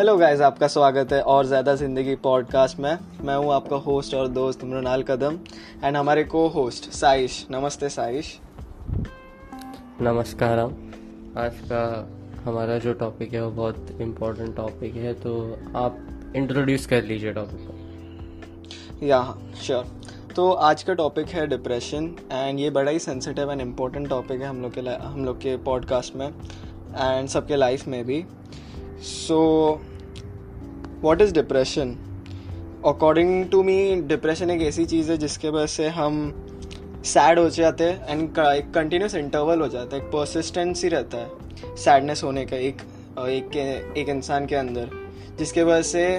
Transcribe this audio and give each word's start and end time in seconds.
Hello 0.00 0.16
guys 0.16 0.40
आपका 0.40 0.66
स्वागत 0.66 1.12
है 1.12 1.20
और 1.22 1.46
ज़्यादा 1.46 1.74
ज़िंदगी 1.74 2.14
पॉडकास्ट 2.16 2.78
में। 2.80 2.98
मैं 3.22 3.34
हूँ 3.36 3.52
आपका 3.52 3.76
होस्ट 3.76 4.14
और 4.14 4.28
दोस्त 4.28 4.62
मृणाल 4.64 5.02
कदम 5.02 5.36
एंड 5.84 5.96
हमारे 5.96 6.22
को 6.24 6.46
होस्ट 6.48 6.88
साइश। 6.90 7.34
नमस्ते 7.50 7.88
साइश। 7.88 8.30
नमस्कार 10.00 10.58
आज 10.58 11.58
का 11.72 11.82
हमारा 12.44 12.78
जो 12.78 12.92
टॉपिक 12.94 13.32
है 13.32 13.44
वो 13.44 13.50
बहुत 13.50 14.00
इम्पोर्टेंट 14.00 14.56
टॉपिक 14.56 14.94
है 14.94 15.12
तो 15.14 15.34
आप 15.76 15.98
इंट्रोड्यूस 16.36 16.86
कर 16.86 17.02
लीजिए 17.02 17.32
टॉपिक 17.32 17.68
को। 17.68 19.06
या 19.06 19.22
श्योर 19.62 19.84
तो 20.36 20.50
आज 20.52 20.82
का 20.82 20.94
टॉपिक 20.94 21.28
है 21.28 21.46
डिप्रेशन 21.46 22.14
एंड 22.32 22.60
ये 22.60 22.70
बड़ा 22.70 22.90
ही 22.90 22.98
सेंसिटिव 22.98 23.52
एंड 23.52 23.60
इम्पोर्टेंट 23.60 24.08
टॉपिक 24.08 24.40
है 24.40 24.48
हम 24.48 24.62
लोग 24.62 24.74
के 24.74 24.80
हम 24.80 25.24
लोग 25.24 25.40
के 25.40 25.56
पॉडकास्ट 25.64 26.16
में 26.16 26.28
एंड 26.28 27.28
सबके 27.28 27.56
लाइफ 27.56 27.86
में 27.88 28.04
भी। 28.04 28.24
So 29.02 29.38
what 31.02 31.20
is 31.22 31.34
depression 31.34 31.96
according 32.86 33.44
to 33.50 33.62
me 33.62 33.94
depression 34.08 34.50
एक 34.50 34.62
ऐसी 34.62 34.84
चीज़ 34.86 35.10
है 35.10 35.16
जिसके 35.18 35.48
वजह 35.48 35.66
से 35.66 35.88
हम 35.88 36.32
सैड 37.04 37.38
हो 37.38 37.48
जाते 37.50 37.84
हैं 37.84 38.08
एंड 38.08 38.38
एक 38.38 38.70
कंटिन्यूस 38.74 39.14
इंटरवल 39.14 39.60
हो 39.60 39.68
जाता 39.68 39.96
है, 39.96 40.02
एक 40.02 40.08
परसिस्टेंसी 40.08 40.88
रहता 40.88 41.18
है 41.18 41.76
सैडनेस 41.76 42.22
होने 42.24 42.44
का 42.44 42.56
एक 42.56 42.82
एक 43.20 43.56
एक 43.96 44.08
इंसान 44.08 44.46
के 44.46 44.56
अंदर, 44.56 44.90
जिसके 45.38 45.62
वजह 45.62 45.82
से 45.82 46.18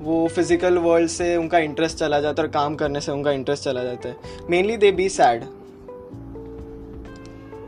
वो 0.00 0.26
फ़िज़िकल 0.28 0.78
वर्ल्ड 0.78 1.08
से 1.08 1.36
उनका 1.36 1.58
इंटरेस्ट 1.58 1.98
चला 1.98 2.20
जाता 2.20 2.42
है 2.42 2.46
और 2.46 2.52
काम 2.52 2.74
करने 2.74 3.00
से 3.00 3.12
उनका 3.12 3.30
इंटरेस्ट 3.30 3.64
चला 3.64 3.84
जाता 3.84 4.08
है। 4.08 4.16
Mainly 4.50 4.76
they 4.76 4.92
be 4.92 5.08
sad 5.08 5.44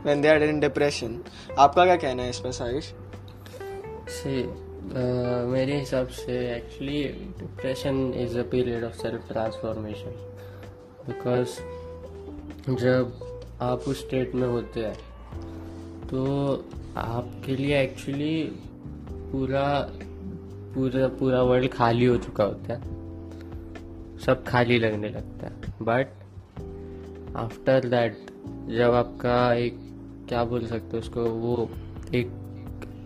when 0.05 0.21
they 0.21 0.27
are 0.27 0.43
in 0.43 0.59
depression 0.59 1.19
आपका 1.59 1.85
क्या 1.85 1.95
कहना 1.95 2.23
है 2.23 2.29
इस 2.29 2.39
पर 2.39 2.51
साइश 2.51 2.93
सी 4.91 5.45
मेरे 5.45 5.79
हिसाब 5.79 6.07
से 6.07 6.55
actually 6.55 7.03
depression 7.39 8.13
is 8.13 8.39
a 8.39 8.43
period 8.43 8.83
of 8.83 8.93
self 8.93 9.31
transformation 9.31 10.37
because 11.07 11.49
जब 12.75 13.19
आप 13.61 13.79
उस 13.79 13.99
स्टेट 13.99 14.35
में 14.35 14.47
होते 14.47 14.79
हैं 14.79 14.95
तो 16.07 16.55
आपके 16.97 17.55
लिए 17.55 17.81
एक्चुअली 17.81 18.51
पूरा 19.09 19.89
पूरा 20.75 21.07
पूरा 21.07 21.41
वर्ल्ड 21.41 21.71
खाली 21.71 22.05
हो 22.05 22.17
चुका 22.17 22.43
होता 22.43 22.73
है। 22.73 22.81
सब 24.19 24.43
खाली 24.47 24.79
लगने 24.79 25.09
लगता 25.09 25.47
है। 25.47 25.53
बट 25.81 26.07
आफ्टर 27.35 27.89
दैट 27.89 28.17
जब 28.77 28.93
आपका 28.93 29.53
एक, 29.53 29.79
क्या 30.29 30.43
बोल 30.43 30.67
सकते 30.67 30.89
हो 30.91 30.97
उसको, 30.97 31.23
वो 31.23 31.69
एक 32.15 32.42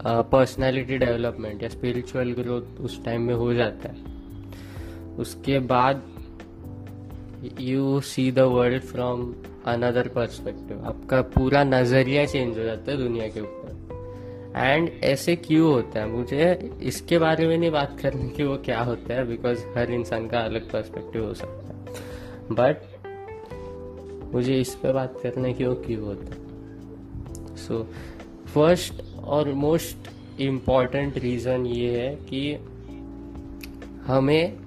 पर्सनैलिटी 0.07 0.97
डेवलपमेंट 0.97 1.63
या 1.63 1.69
स्पिरिचुअल 1.69 2.31
ग्रोथ 2.31 2.81
उस 2.81 3.05
टाइम 3.05 3.21
में 3.21 3.33
हो 3.33 3.53
जाता 3.53 3.89
है। 3.89 3.97
उसके 5.15 5.59
बाद 5.59 6.01
you 7.61 8.01
see 8.01 8.31
the 8.31 8.39
world 8.39 8.83
from 8.83 9.35
another 9.65 10.07
perspective 10.07 10.85
आपका 10.85 11.21
पूरा 11.21 11.63
नज़रिया 11.63 12.25
चेंज 12.25 12.57
हो 12.57 12.63
जाता 12.63 12.91
है 12.91 12.97
दुनिया 12.97 13.27
के 13.27 13.41
ऊपर। 13.41 13.67
एंड 14.55 14.89
ऐसे 15.03 15.35
क्यों 15.35 15.71
होता 15.73 15.99
है? 15.99 16.07
मुझे 16.07 16.71
इसके 16.83 17.17
बारे 17.17 17.47
में 17.47 17.57
नहीं 17.57 17.71
बात 17.71 17.99
करनी 17.99 18.29
कि 18.29 18.43
वो 18.43 18.57
क्या 18.57 18.81
होता 18.81 19.13
है 19.13 19.27
बिकॉज़ 19.27 19.65
हर 19.77 19.91
इंसान 19.91 20.27
का 20.27 20.39
अलग 20.39 20.71
पर्सपेक्टिव 20.71 21.25
हो 21.25 21.33
सकता 21.33 21.67
है। 21.67 21.85
बट 22.51 22.77
मुझे 24.33 24.59
इस 24.61 24.75
पे 24.75 24.93
बात 24.93 25.19
करने 25.23 25.53
की 25.53 25.65
वो 25.65 25.75
क्यों 25.75 26.01
होता 26.01 26.35
है। 26.35 27.55
सो 27.55 27.87
फ़र्स्ट 28.47 28.93
और 29.27 29.53
मोस्ट 29.53 30.09
इंपॉर्टेंट 30.41 31.17
रीज़न 31.17 31.65
ये 31.65 32.01
है 32.01 32.15
कि 32.15 32.53
हमें 34.07 34.57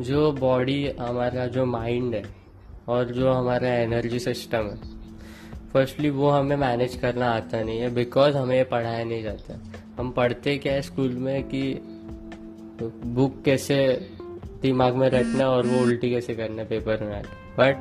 जो 0.00 0.32
बॉडी 0.32 0.88
हमारा 0.88 1.46
जो 1.46 1.64
माइंड 1.66 2.14
है 2.14 2.22
और 2.88 3.12
जो 3.12 3.32
हमारा 3.32 3.68
एनर्जी 3.68 4.18
सिस्टम 4.18 4.58
है 4.58 4.94
फर्स्टली 5.72 6.10
वो 6.10 6.30
हमें 6.30 6.56
मैनेज 6.56 6.96
करना 6.96 7.30
आता 7.30 7.62
नहीं 7.62 7.78
है 7.78 7.94
बिकॉज़ 7.94 8.36
हमें 8.36 8.64
पढ़ाया 8.68 9.04
नहीं 9.04 9.22
जाता। 9.22 9.58
हम 9.98 10.10
पढ़ते 10.10 10.56
क्या 10.58 10.72
है 10.72 10.82
स्कूल 10.82 11.10
में 11.10 11.42
कि 11.42 11.62
बुक 13.06 13.42
कैसे 13.44 13.76
दिमाग 14.62 14.94
में 14.94 15.08
रखना 15.08 15.48
और 15.48 15.66
वो 15.66 15.80
उल्टी 15.82 16.10
कैसे 16.10 16.34
करना 16.34 16.64
पेपर 16.64 17.02
में 17.02 17.22
बट 17.58 17.76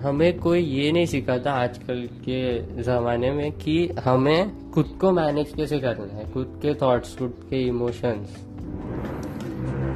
हमें 0.00 0.38
कोई 0.38 0.60
ये 0.60 0.90
नहीं 0.92 1.06
सिखाता 1.06 1.52
आजकल 1.52 2.08
के 2.22 2.82
ज़माने 2.82 3.30
में 3.30 3.52
कि 3.52 3.86
हमें 4.04 4.70
खुद 4.72 4.96
को 5.00 5.10
मैनेज 5.12 5.52
कैसे 5.56 5.78
करना 5.78 6.16
है? 6.16 6.30
खुद 6.32 6.58
के 6.62 6.74
थॉट्स 6.74 7.16
खुद 7.18 7.46
के 7.50 7.62
इमोशंस 7.66 8.36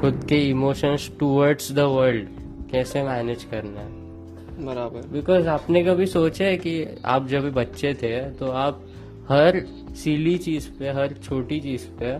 खुद 0.00 0.24
के 0.28 0.38
इमोशंस 0.50 1.10
टूवर्ड्स 1.18 1.72
द 1.72 1.78
वर्ल्ड 1.78 2.28
कैसे 2.70 3.02
मैनेज 3.02 3.44
करना 3.44 3.80
है? 3.80 3.92
बराबर। 4.64 5.06
बिकॉज़ 5.12 5.48
आपने 5.48 5.82
कभी 5.84 6.06
सोचा 6.06 6.44
है 6.44 6.56
कि 6.56 6.84
आप 7.04 7.26
जब 7.28 7.52
बच्चे 7.52 7.94
थे 7.94 8.20
तो 8.30 8.50
आप 8.50 8.82
हर 9.30 9.60
सीली 9.94 10.36
चीज़ 10.38 10.68
पे 10.78 10.90
हर 10.90 11.12
छोटी 11.24 11.60
चीज़ 11.60 11.86
पे 12.00 12.12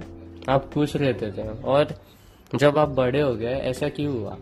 आप 0.53 0.71
खुश 0.75 0.97
रहते 0.97 1.31
थे। 1.33 1.49
और 1.65 1.95
जब 2.55 2.79
आप 2.79 2.89
बड़े 2.89 3.21
हो 3.21 3.35
गए 3.35 3.55
ऐसा 3.65 3.89
क्यों 3.89 4.19
हुआ? 4.19 4.37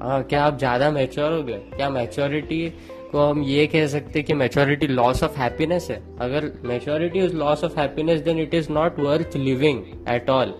क्या 0.00 0.42
आप 0.44 0.58
ज़्यादा 0.58 0.90
मैच्योर 0.90 1.32
हो 1.32 1.42
गए? 1.42 1.58
क्या 1.76 1.88
मैच्योरिटी 1.90 2.68
को 3.12 3.20
हम 3.20 3.42
ये 3.42 3.66
कह 3.66 3.86
सकते 3.86 4.22
कि 4.22 4.34
मैच्योरिटी 4.34 4.86
लॉस 4.86 5.22
ऑफ़ 5.22 5.38
हैप्पीनेस 5.38 5.86
है? 5.90 6.00
अगर 6.20 6.50
maturity 6.64 7.18
is 7.18 7.34
loss 7.36 7.64
of 7.64 7.78
happiness 7.80 8.20
then 8.20 8.38
it 8.38 8.54
is 8.54 8.70
not 8.72 8.98
worth 9.00 9.36
living 9.36 9.82
at 10.08 10.30
all 10.30 10.54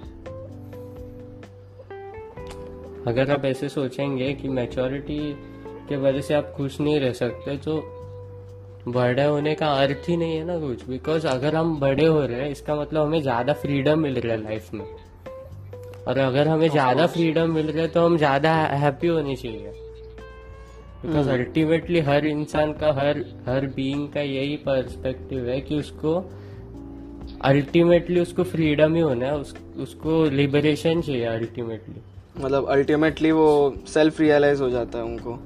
अगर 3.07 3.31
आप 3.31 3.45
ऐसे 3.45 3.69
सोचेंगे 3.69 4.33
कि 4.35 4.49
मैच्योरिटी 4.51 5.21
के 5.89 5.97
वजह 5.97 6.21
से 6.21 6.35
आप 6.35 6.53
खुश 6.57 6.81
नहीं 6.81 6.99
रह 7.01 7.13
सकते 7.15 7.57
तो 7.57 7.81
बड़े 8.89 9.25
होने 9.25 9.55
का 9.55 9.73
अर्थ 9.75 10.09
ही 10.09 10.17
नहीं 10.17 10.37
है 10.37 10.45
ना 10.45 10.59
कुछ। 10.59 10.85
बिकॉज़ 10.89 11.27
अगर 11.27 11.55
हम 11.57 11.79
बड़े 11.81 12.07
हो 12.07 12.21
रहे 12.21 12.41
हैं, 12.41 12.51
इसका 12.51 12.75
मतलब 12.75 13.07
हमें 13.07 13.21
ज़्यादा 13.23 13.53
फ्रीडम 13.53 13.99
मिल 13.99 14.21
रहा 14.21 14.33
है 14.33 14.43
लाइफ 14.43 14.73
में। 14.75 14.85
और 16.09 16.19
अगर 16.19 16.49
हमें 16.49 16.69
ज़्यादा 16.71 17.07
फ्रीडम 17.07 17.51
मिल 17.51 17.67
रहा 17.67 17.83
है 17.83 17.89
तो 17.89 18.05
हम 18.07 18.17
ज़्यादा 18.17 18.53
हैप्पी 18.83 19.07
होने 19.07 19.37
चाहिए। 19.37 19.73
बिकॉज़ 21.03 21.29
अल्टीमेटली 21.31 22.01
हर 22.01 22.27
इंसान 22.27 22.73
का 22.73 22.93
हर 22.93 23.19
हर 23.47 23.67
बीइंग 23.77 24.09
का 24.09 24.21
यही 24.21 24.57
पर्सपेक्टिव 24.67 25.49
है 25.49 25.61
कि 25.61 25.79
उसको 25.79 26.15
अल्टीमेटली 27.45 28.21
उसको 28.21 28.45
फ्रीडम 28.45 28.95
ही 28.95 29.01
होना 29.01 29.27
है 29.27 29.37
उस, 29.37 29.55
उसको 29.77 30.25
लिबरेशन 30.31 31.01
चाहिए 31.01 31.25
अल्टीमेटली 31.25 32.01
मतलब 32.41 32.69
अल्टीमेटली 32.71 33.31
वो 33.33 33.49
सेल्फ 33.89 34.21
रियलाइज़ 34.21 34.63
हो 34.63 34.71
जाता 34.71 34.99
है 34.99 35.05
उनको। 35.05 35.39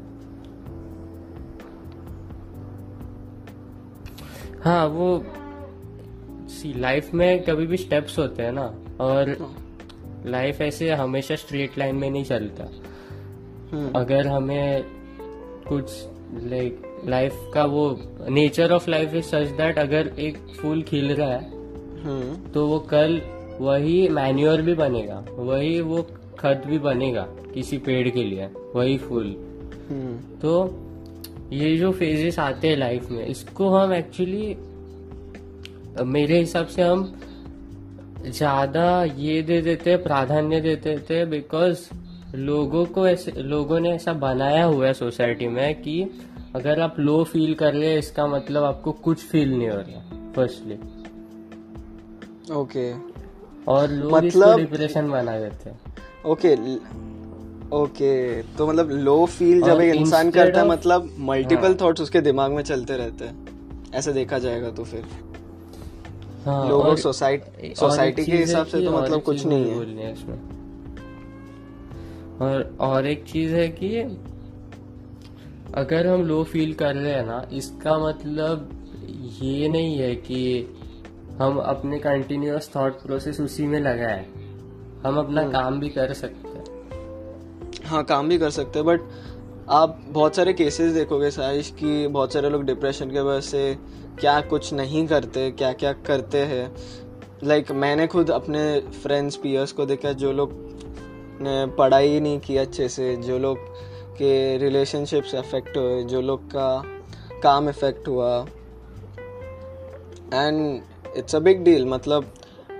हाँ 4.64 4.86
वो 4.86 5.24
सी 6.50 6.72
लाइफ 6.80 7.12
में 7.14 7.42
कभी 7.44 7.66
भी 7.66 7.76
स्टेप्स 7.76 8.18
होते 8.18 8.42
हैं 8.42 8.52
ना 8.52 8.72
और 9.00 9.36
लाइफ 10.26 10.60
ऐसे 10.60 10.90
हमेशा 10.92 11.36
स्ट्रेट 11.36 11.78
लाइन 11.78 11.96
में 11.96 12.10
नहीं 12.10 12.24
चलता 12.24 12.64
हम्म। 13.72 13.90
अगर 13.96 14.26
हमें 14.26 14.84
कुछ 15.68 15.90
लाइक 16.44 16.82
लाइफ 17.06 17.50
का 17.54 17.64
वो 17.64 17.84
nature 18.30 18.72
of 18.72 18.90
life 18.90 19.14
is 19.14 19.24
such 19.24 19.48
that 19.56 19.78
अगर 19.78 20.10
एक 20.18 20.36
फूल 20.60 20.82
खिल 20.82 21.12
रहा 21.12 21.28
है 21.28 21.50
हम्म। 22.02 22.36
तो 22.52 22.66
वो 22.66 22.78
कल 22.90 23.20
वही 23.60 24.08
मैन्योर 24.08 24.62
भी 24.62 24.74
बनेगा 24.74 25.24
वही 25.30 25.80
वो 25.80 26.02
खत 26.38 26.62
भी 26.66 26.78
बनेगा 26.80 27.26
किसी 27.54 27.78
पेड़ 27.78 28.08
के 28.08 28.24
लिए 28.24 28.48
वही 28.74 28.96
फूल 28.98 29.26
हम्म। 29.90 30.38
तो 30.38 30.54
ये 31.52 31.76
जो 31.76 31.90
फेजेस 31.92 32.38
आते 32.38 32.68
हैं 32.68 32.76
लाइफ 32.76 33.10
में 33.10 33.24
इसको 33.26 33.68
हम 33.68 33.92
एक्चुअली 33.92 34.56
मेरे 36.04 36.38
हिसाब 36.38 36.66
से 36.66 36.82
हम 36.82 37.04
ज़्यादा 38.26 39.04
ये 39.04 39.42
दे 39.42 39.60
देते 39.62 39.96
प्राधान्य 39.96 40.60
देते 40.60 40.98
थे 41.10 41.24
बिकॉज़ 41.24 41.88
लोगों 42.36 42.84
को 42.86 43.06
ऐसे 43.08 43.32
लोगों 43.36 43.80
ने 43.80 43.90
ऐसा 43.90 44.12
बनाया 44.12 44.64
हुआ 44.64 44.86
है 44.86 44.92
सोसाइटी 44.94 45.48
में 45.48 45.74
कि 45.82 46.02
अगर 46.54 46.80
आप 46.80 47.00
लो 47.00 47.22
फील 47.24 47.54
कर 47.54 47.74
रहे 47.74 47.98
इसका 47.98 48.26
मतलब 48.26 48.64
आपको 48.64 48.92
कुछ 48.92 49.18
फील 49.18 49.50
नहीं 49.50 49.68
हो 49.68 49.76
रहा 49.76 50.32
फर्स्टली 50.36 50.74
ओके 52.54 52.92
और 53.72 53.90
लोग 53.90 54.12
मतलब 54.12 54.56
डिप्रेशन 54.58 55.10
बना 55.10 55.38
देते 55.38 55.70
हैं। 55.70 55.80
ओके 56.26 56.54
ओके 57.76 58.42
तो 58.42 58.66
मतलब 58.66 58.90
लो 58.90 59.24
फील 59.26 59.62
जब 59.62 59.80
एक 59.80 59.94
इंसान 59.94 60.30
करता 60.30 60.60
है 60.60 60.66
मतलब 60.68 61.14
मल्टीपल 61.20 61.74
थॉट्स 61.74 62.00
हाँ। 62.00 62.04
उसके 62.04 62.20
दिमाग 62.20 62.52
में 62.52 62.62
चलते 62.62 62.96
रहते 62.96 63.24
हैं। 63.24 63.90
ऐसे 63.94 64.12
देखा 64.12 64.38
जाएगा 64.38 64.70
तो 64.70 64.84
फिर। 64.84 65.04
हाँ, 66.46 66.68
लोगों 66.68 66.96
सोसाइटी 66.96 67.74
सोसाइटी 67.74 68.24
के 68.24 68.32
हिसाब 68.32 68.66
से 68.66 68.84
तो 68.84 68.90
मतलब 68.90 69.22
कुछ 69.22 69.44
नहीं 69.46 69.64
है। 69.64 70.12
इसमें 70.12 70.38
और 72.40 72.76
और 72.80 73.06
एक 73.06 73.24
चीज़ 73.24 73.54
है 73.54 73.68
कि 73.68 73.96
अगर 75.74 76.06
हम 76.06 76.22
लो 76.22 76.42
फील 76.44 76.72
कर 76.74 76.94
रहे 76.94 77.12
हैं 77.12 77.26
ना 77.26 77.48
इसका 77.52 77.98
मतलब 77.98 78.70
ये 79.42 79.68
नहीं 79.68 79.98
है 79.98 80.14
कि 80.14 80.40
हम 81.40 81.58
अपने 81.58 81.98
कंटिन्यूस 81.98 82.70
थॉट 82.76 83.02
प्रोसेस 83.02 83.40
उसी 83.40 83.66
में 83.66 83.80
लगा 83.80 84.08
है। 84.08 84.26
हम 85.06 85.18
अपना 85.18 85.40
हम्म। 85.40 85.52
काम 85.52 85.80
भी 85.80 85.88
कर 85.88 86.12
सकते 86.12 86.48
हैं। 86.48 86.64
हाँ 87.84 88.04
काम 88.04 88.28
भी 88.28 88.38
कर 88.38 88.50
सकते 88.50 88.78
हैं 88.78 88.86
बट 88.86 89.00
आप 89.68 90.00
बहुत 90.08 90.36
सारे 90.36 90.52
केसेस 90.52 90.92
देखोगे 90.92 91.30
साइश 91.30 91.70
कि 91.70 92.06
बहुत 92.08 92.32
सारे 92.32 92.50
लोग 92.50 92.64
डिप्रेशन 92.64 93.10
के 93.10 93.20
वजह 93.20 93.40
से 93.40 93.78
क्या 94.20 94.40
कुछ 94.40 94.72
नहीं 94.72 95.06
करते 95.06 95.50
क्या 95.50 95.72
क्या 95.72 95.92
करते 95.92 96.38
हैं। 96.38 96.76
लाइक 97.44 97.64
like, 97.64 97.76
मैंने 97.76 98.06
खुद 98.06 98.30
अपने 98.30 98.80
फ्रेंड्स 98.80 99.36
पीयर्स 99.36 99.72
को 99.72 99.86
देखा 99.86 100.12
जो 100.12 100.32
लोग 100.32 100.52
ने 101.40 101.66
पढ़ाई 101.66 102.20
नहीं 102.20 102.40
की 102.40 102.56
अच्छे 102.56 102.88
से 102.88 103.16
जो 103.16 103.38
लोग 103.38 103.58
के 104.12 104.58
रिलेशनशिप्स 104.58 105.34
अफेक्ट 105.34 105.76
हुए 105.76 106.02
जो 106.02 106.20
लोग 106.20 106.46
का 106.46 106.82
काम 107.42 107.68
इफ़ेक्ट 107.68 108.08
हुआ। 108.08 108.46
And 110.34 110.82
it's 111.16 111.36
a 111.36 111.38
big 111.38 111.64
deal 111.64 111.86
मतलब 111.86 112.34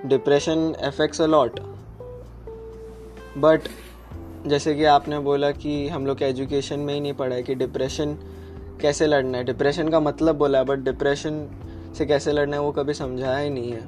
depression 0.06 0.72
affects 0.72 1.20
a 1.20 1.26
lot 1.26 1.60
but 3.38 3.60
जैसे 4.46 4.74
कि 4.74 4.84
आपने 4.84 5.18
बोला 5.18 5.50
कि 5.50 5.88
हम 5.88 6.06
लोग 6.06 6.22
एजुकेशन 6.22 6.80
में 6.80 6.94
ही 6.94 7.00
नहीं 7.00 7.12
पढ़ा 7.12 7.36
है 7.36 7.42
कि 7.42 7.54
डिप्रेशन 7.54 8.16
कैसे 8.82 9.06
लड़ना 9.06 9.38
है? 9.38 9.44
डिप्रेशन 9.44 9.88
का 9.88 10.00
मतलब 10.00 10.36
बोला 10.36 10.58
है 10.58 10.64
बट 10.64 10.78
डिप्रेशन 10.78 11.46
से 11.98 12.06
कैसे 12.06 12.32
लड़ना 12.32 12.56
है 12.56 12.62
वो 12.62 12.72
कभी 12.72 12.94
समझाया 12.94 13.38
ही 13.38 13.50
नहीं 13.50 13.72
है। 13.72 13.82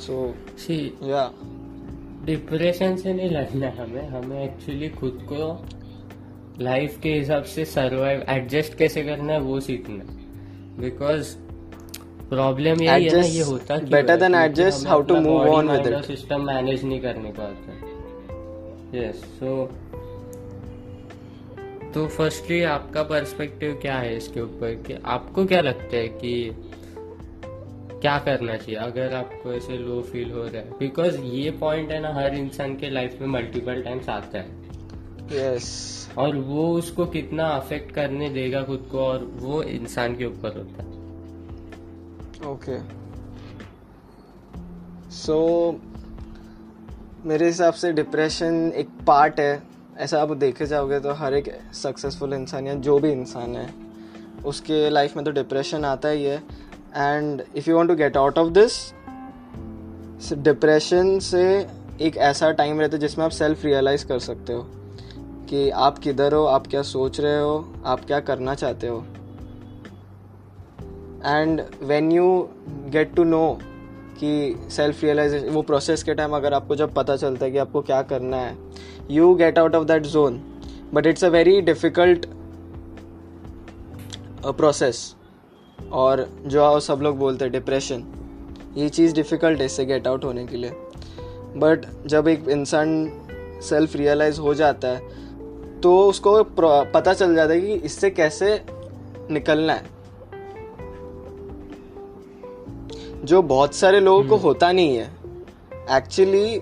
सो 0.00 0.34
सी 0.58 0.98
या 1.02 1.30
डिप्रेशन 2.24 2.96
से 2.96 3.12
नहीं 3.12 3.30
लड़ना 3.30 3.66
है 3.66 3.76
हमें। 3.76 4.08
हमें 4.08 4.44
एक्चुअली 4.44 4.88
खुद 4.88 5.26
को 5.32 5.66
लाइफ 6.60 7.00
के 7.02 7.12
हिसाब 7.14 7.42
से 7.42 7.64
सरवाइव 7.64 8.24
एडजस्ट 8.28 8.74
कैसे 8.74 9.02
करना 9.02 9.32
है 9.32 9.40
वो 9.40 9.60
सीखना 9.60 10.04
बिकॉज़ 10.82 11.34
प्रॉब्लम 12.30 12.82
यही 12.82 13.04
है 13.04 13.20
ना 13.20 13.26
ये 13.26 13.42
होता 13.42 13.74
है? 13.74 13.80
to 15.04 15.16
अपना 15.16 15.30
move 15.30 15.40
body, 15.40 15.54
on 15.54 15.64
with 15.64 15.76
mind 15.76 15.88
it. 15.88 15.96
और 15.96 16.02
सिस्टम 16.02 16.42
मैनेज 16.42 16.84
नहीं 16.84 17.00
करने 17.00 17.32
को 17.32 17.42
आता 17.42 17.76
यस 18.98 19.14
सो 19.14 19.50
तो 21.94 22.06
फर्स्टली 22.06 22.62
आपका 22.62 23.02
पर्सपेक्टिव 23.02 23.78
क्या 23.82 23.96
है 23.98 24.16
इसके 24.16 24.40
ऊपर? 24.40 24.74
कि 24.74 24.92
आपको 25.04 25.44
क्या 25.46 25.60
लगता 25.60 25.96
है 25.96 26.08
कि 26.08 26.56
क्या 28.00 28.18
करना 28.18 28.56
चाहिए 28.56 28.80
अगर 28.80 29.14
आपको 29.14 29.52
ऐसे 29.52 29.78
लो 29.78 30.00
फील 30.02 30.30
हो 30.30 30.42
रहा 30.42 30.56
है? 30.56 30.70
बिकॉज़ 30.70 31.20
ये 31.20 31.50
पॉइंट 31.50 31.90
है 31.90 32.00
ना 32.00 32.12
हर 32.14 32.34
इंसान 32.34 32.76
के 32.76 32.90
लाइफ 32.90 33.18
में 33.20 33.28
मल्टीपल 33.28 33.82
टाइम्स 33.82 34.08
आता 34.08 34.38
है। 34.38 34.46
यस 35.32 36.08
और 36.18 36.36
वो 36.36 36.74
उसको 36.74 37.06
कितना 37.06 37.46
अफेक्ट 37.46 37.92
करने 37.94 38.30
देगा 38.30 38.62
खुद 38.62 38.88
को 38.92 38.98
और 38.98 39.24
वो 39.24 39.62
इंसान 39.62 40.16
के 40.16 40.24
ऊपर 40.24 40.56
होता 40.58 40.82
है। 40.82 40.88
Okay 42.52 42.78
okay. 42.78 42.90
सो 45.10 45.38
so, 45.72 47.26
मेरे 47.26 47.46
हिसाब 47.46 47.72
से 47.72 47.92
डिप्रेशन 47.92 48.72
एक 48.76 48.88
पार्ट 49.06 49.40
है। 49.40 49.69
ऐसा 50.00 50.20
आप 50.22 50.30
देखे 50.36 50.66
जाओगे 50.66 50.98
तो 51.00 51.12
हर 51.12 51.34
एक 51.34 51.48
सक्सेसफुल 51.74 52.32
इंसान 52.32 52.66
या 52.66 52.74
जो 52.74 52.98
भी 52.98 53.10
इंसान 53.12 53.56
है, 53.56 53.68
उसके 54.44 54.88
लाइफ 54.90 55.16
में 55.16 55.24
तो 55.24 55.30
डिप्रेशन 55.30 55.84
आता 55.84 56.08
ही 56.08 56.24
है। 56.24 56.36
And 56.96 57.42
if 57.56 57.70
you 57.70 57.76
want 57.76 57.88
to 57.88 57.94
get 57.94 58.16
out 58.16 58.38
of 58.38 58.48
this 58.48 58.72
depression 60.34 61.18
से 61.18 61.44
एक 62.00 62.16
ऐसा 62.16 62.50
टाइम 62.52 62.80
रहता 62.80 62.96
है 62.96 63.00
जिसमें 63.00 63.24
आप 63.24 63.30
सेल्फ 63.30 63.64
रियलाइज़ 63.64 64.06
कर 64.06 64.18
सकते 64.18 64.52
हो 64.52 64.66
कि 65.48 65.70
आप 65.70 65.98
किधर 65.98 66.34
हो, 66.34 66.44
आप 66.44 66.66
क्या 66.66 66.82
सोच 66.82 67.20
रहे 67.20 67.40
हो, 67.40 67.72
आप 67.84 68.04
क्या 68.04 68.20
करना 68.20 68.54
चाहते 68.54 68.86
हो। 68.86 69.04
And 71.26 71.62
when 71.82 72.12
you 72.12 72.48
get 72.88 73.14
to 73.14 73.24
know 73.24 73.58
कि 74.22 74.68
सेल्फ 74.70 75.02
रियलाइजेशन 75.04 75.48
वो 75.48 75.62
प्रोसेस 75.62 76.02
के 76.02 76.14
टाइम 76.14 76.36
अगर 76.36 76.54
आपको 76.54 76.76
जब 76.76 76.94
पता 76.94 77.16
चलता 77.16 77.44
है 77.44 77.50
कि 77.52 77.58
आपको 77.58 77.80
क्या 77.82 78.00
करना 78.02 78.36
है 78.36 78.56
you 79.10 79.34
get 79.34 79.58
out 79.58 79.74
of 79.74 79.84
that 79.86 80.06
zone 80.06 80.40
but 80.94 81.06
it's 81.06 81.24
a 81.24 81.28
very 81.28 81.60
difficult 81.62 82.26
process 84.46 85.14
और 85.92 86.26
जो 86.46 86.78
सब 86.80 87.00
लोग 87.02 87.18
बोलते 87.18 87.44
हैं 87.44 87.52
डिप्रेशन 87.52 88.04
ये 88.76 88.88
चीज़ 88.88 89.14
डिफ़िकल्ट 89.14 89.60
है 89.60 89.66
इससे 89.66 89.84
गेट 89.84 90.06
आउट 90.06 90.24
होने 90.24 90.46
के 90.46 90.56
लिए. 90.56 90.70
बट 91.56 91.86
जब 92.06 92.28
एक 92.28 92.48
इंसान 92.48 92.90
सेल्फ 93.62 93.96
रियलाइज़ 93.96 94.40
हो 94.40 94.54
जाता 94.54 94.88
है 94.88 95.80
तो 95.80 95.98
उसको 96.08 96.42
पता 96.54 97.12
चल 97.14 97.34
जाता 97.34 97.52
है 97.52 97.60
कि 97.60 97.72
इससे 97.86 98.10
कैसे 98.10 98.60
निकलना 99.30 99.72
है. 99.72 99.82
जो 103.30 103.40
बहुत 103.42 103.74
सारे 103.74 104.00
लोगों 104.00 104.24
को 104.28 104.36
होता 104.38 104.70
नहीं 104.72 104.96
है। 104.96 105.04
एक्चुअली 105.96 106.60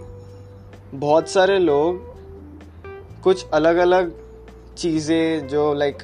बहुत 0.94 1.29
सारे 1.29 1.59
लोग 1.59 2.06
कुछ 3.23 3.44
अलग 3.55 3.76
अलग 3.76 4.12
चीज़ें 4.76 5.49
जो 5.49 5.73
like 5.75 6.03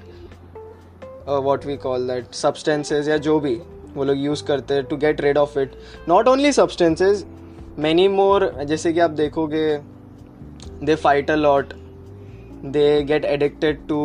what 1.28 1.66
we 1.66 1.76
call 1.76 2.06
that 2.08 2.32
substances 2.34 3.08
या 3.08 3.16
जो 3.26 3.38
भी 3.40 3.54
वो 3.94 4.04
लोग 4.04 4.18
यूज़ 4.18 4.44
करते 4.44 4.74
हैं 4.74 4.84
to 4.84 4.96
get 4.96 5.20
rid 5.20 5.38
of 5.38 5.58
it 5.58 5.72
not 6.08 6.28
only 6.28 6.52
substances 6.52 7.24
many 7.78 8.08
more 8.08 8.50
जैसे 8.64 8.92
कि 8.92 9.00
आप 9.00 9.10
देखोगे 9.20 9.66
they 10.82 10.94
fight 10.94 11.30
a 11.30 11.36
lot 11.36 11.74
they 12.76 12.86
get 13.02 13.24
addicted 13.24 13.86
to 13.88 14.00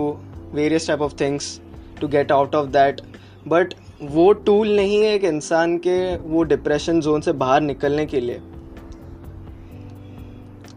various 0.53 0.87
type 0.87 1.01
of 1.01 1.15
things 1.21 1.59
to 2.01 2.07
get 2.07 2.31
out 2.31 2.55
of 2.55 2.67
that 2.69 3.01
but 3.47 3.73
वो 4.01 4.31
टूल 4.33 4.75
नहीं 4.75 5.01
है 5.01 5.13
एक 5.13 5.23
इंसान 5.23 5.77
के 5.77 6.15
वो 6.17 6.43
डिप्रेशन 6.43 6.99
जोन 7.01 7.21
से 7.21 7.31
बाहर 7.31 7.61
निकलने 7.61 8.05
के 8.05 8.19
लिए। 8.19 8.41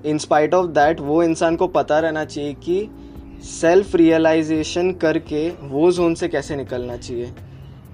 इन 0.05 0.19
स्पाइट 0.19 0.55
ऑफ़ 0.55 0.67
दैट 0.67 1.01
वो 1.01 1.23
इंसान 1.23 1.57
को 1.57 1.67
पता 1.67 1.99
रहना 1.99 2.25
चाहिए 2.25 2.55
कि 2.55 2.89
सेल्फ 3.43 3.95
रियलाइजेशन 3.95 4.93
करके 4.93 5.49
वो 5.63 5.91
जोन 5.93 6.15
से 6.15 6.29
कैसे 6.29 6.57
निकलना 6.57 6.97
चाहिए। 6.97 7.33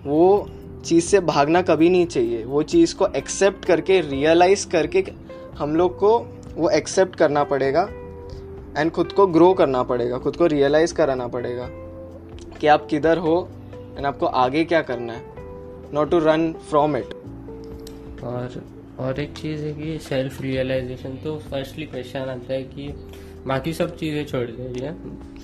वो 0.07 0.49
चीज़ 0.85 1.05
से 1.05 1.21
भागना 1.21 1.63
कभी 1.63 1.89
नहीं 1.91 2.07
चाहिए। 2.07 2.45
वो 2.45 2.63
चीज़ 2.63 2.95
को 2.97 3.07
एक्सेप्ट 3.07 3.65
करके 3.65 4.01
रियलाइज़ 4.01 4.67
करके 4.69 5.05
हम 5.59 5.77
लोग 5.77 5.99
को 5.99 6.19
वो 6.57 6.71
एक्सेप्ट 6.71 7.17
करना 7.17 7.45
पड़ेगा 7.45 7.89
एंड 8.79 8.91
खुद 8.91 9.13
को 9.13 9.27
ग्रो 9.27 9.53
करना 9.53 9.83
पड़ेगा, 9.83 10.19
खुद 10.19 10.37
को 10.37 10.47
रियलाइज़ 10.47 10.95
कराना 10.95 11.29
पड़ेगा 11.29 11.69
कि 12.61 12.67
आप 12.67 12.87
किधर 12.87 13.19
हो 13.19 13.49
एंड 13.99 14.07
आपको 14.07 14.27
आगे 14.27 14.65
क्या 14.65 14.83
करना 14.83 15.13
है? 15.13 15.23
Not 15.95 16.11
to 16.11 16.19
run 16.19 16.53
from 16.53 16.97
it 16.97 17.07
और 18.25 18.65
और 18.99 19.21
एक 19.21 19.33
चीज़ 19.39 19.65
है 19.65 19.73
कि 19.75 19.99
सेल्फ 19.99 20.41
रियलाइजेशन 20.43 21.17
तो 21.17 21.39
फर्स्टली 21.39 21.87
क्वेश्चन 21.87 22.21
आता 22.21 22.53
है 22.53 22.63
कि 22.63 22.89
बाकी 23.47 23.73
सब 23.73 23.97
चीज़ें 23.97 24.27
छोड़ 24.27 24.47
दीजिए 24.47 24.91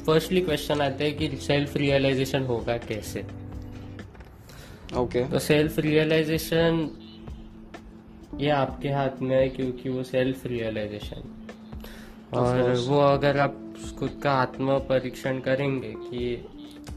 फर्स्टली 0.05 0.41
क्वेश्चन 0.41 0.81
आता 0.81 1.05
है 1.05 1.11
कि 1.11 1.37
सेल्फ 1.37 1.77
रियलाइजेशन 1.77 2.43
होगा 2.43 2.77
कैसे? 2.77 3.27
ओके 4.97 5.25
तो 5.25 5.39
सेल्फ 5.39 5.79
रियलाइजेशन 5.79 6.91
ये 8.37 8.51
आपके 8.51 8.89
हाथ 8.89 9.23
में 9.23 9.37
है 9.37 9.49
क्योंकि 9.49 9.89
वो 9.89 10.03
सेल्फ 10.03 10.47
रियलाइजेशन 10.47 11.23
और 12.35 12.75
वो 12.89 13.01
अगर 13.01 13.39
आप 13.39 13.75
खुद 13.99 14.21
का 14.23 14.33
आत्म 14.33 14.79
परीक्षण 14.79 15.39
करेंगे 15.39 15.95
कि 15.97 16.47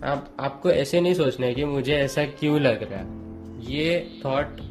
आप 0.04 0.28
आपको 0.40 0.72
ऐसे 0.72 1.02
नहीं 1.02 1.14
सोचना 1.14 1.46
है 1.46 1.54
कि 1.54 1.66
मुझे 1.66 1.94
ऐसा 1.94 2.26
क्यों 2.40 2.60
लग 2.62 2.84
रहा 2.84 3.00
है। 3.00 3.72
ये 3.72 4.20
थॉट 4.26 4.62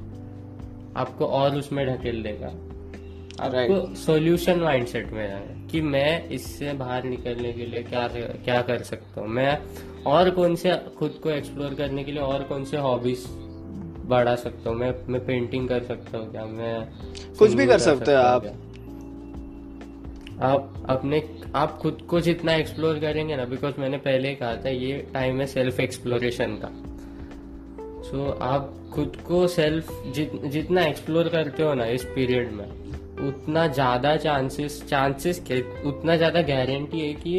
आपको 0.97 1.26
और 1.26 1.56
उसमें 1.56 1.87
ढकेल 1.87 2.23
देगा। 2.23 2.47
आपको 3.45 3.95
सॉल्यूशन 3.95 4.61
माइंडसेट 4.61 5.11
में 5.12 5.28
जाना 5.28 5.40
है 5.40 5.66
कि 5.68 5.80
मैं 5.80 6.28
इससे 6.28 6.73
बाहर 6.73 7.04
निकलने 7.04 7.52
के 7.52 7.66
लिए 7.66 7.83
क्या 7.83 8.09
क्या 8.45 8.61
कर 8.62 8.83
सकता 8.83 9.21
हूँ? 9.21 9.28
मैं 9.28 9.59
और 10.06 10.30
कौन 10.30 10.54
से 10.54 10.76
खुद 10.99 11.18
को 11.23 11.30
एक्सप्लोर 11.30 11.75
करने 11.75 12.04
के 12.04 12.12
लिए 12.12 12.23
और 12.23 12.42
कौन 12.42 12.64
से 12.64 12.76
हॉबीज 12.76 13.25
बढ़ा 14.09 14.35
सकता 14.35 14.71
हूँ? 14.71 14.78
मैं 14.78 14.95
मैं 15.09 15.25
पेंटिंग 15.26 15.68
कर 15.68 15.83
सकता 15.83 16.18
हूँ 16.18 16.30
क्या? 16.30 16.45
मैं 16.45 16.88
कुछ 17.38 17.52
भी 17.52 17.66
कर 17.66 17.78
सकते 17.78 17.99
सकता 17.99 18.18
हूँ 18.18 18.28
आप। 18.28 18.45
आप 20.43 20.87
अपने 20.88 21.23
आप 21.55 21.78
खुद 21.78 21.99
को 22.09 22.21
जितना 22.21 22.55
एक्सप्लोर 22.55 22.99
करेंगे 22.99 23.37
ना 23.37 23.45
बिकॉज़ 23.45 23.81
मैंने 23.81 23.99
पहले 23.99 24.28
ही 24.28 24.35
कहा 24.35 24.57
था 24.57 24.69
ये 24.69 24.99
टाइम 25.14 25.40
है 25.40 25.47
सेल्फ 25.47 25.81
एक्सप्लोरेशन 25.81 26.57
का। 26.57 26.69
सो 28.02 28.26
so, 28.26 28.43
आप 28.43 28.73
खुद 28.95 29.16
को 29.26 29.47
सेल्फ 29.49 29.88
जित, 30.14 30.33
जितना 30.47 30.83
एक्सप्लोर 30.83 31.28
करते 31.28 31.62
हो 31.62 31.73
ना 31.75 31.87
इस 31.87 32.05
पीरियड 32.05 32.52
में 32.52 32.66
उतना 33.28 33.66
ज़्यादा 33.69 34.16
चांसेस 34.16 34.83
चांसेस 34.88 35.40
के 35.49 35.61
उतना 35.88 36.16
ज़्यादा 36.16 36.43
गारंटी 36.43 37.00
है 37.00 37.12
कि 37.14 37.38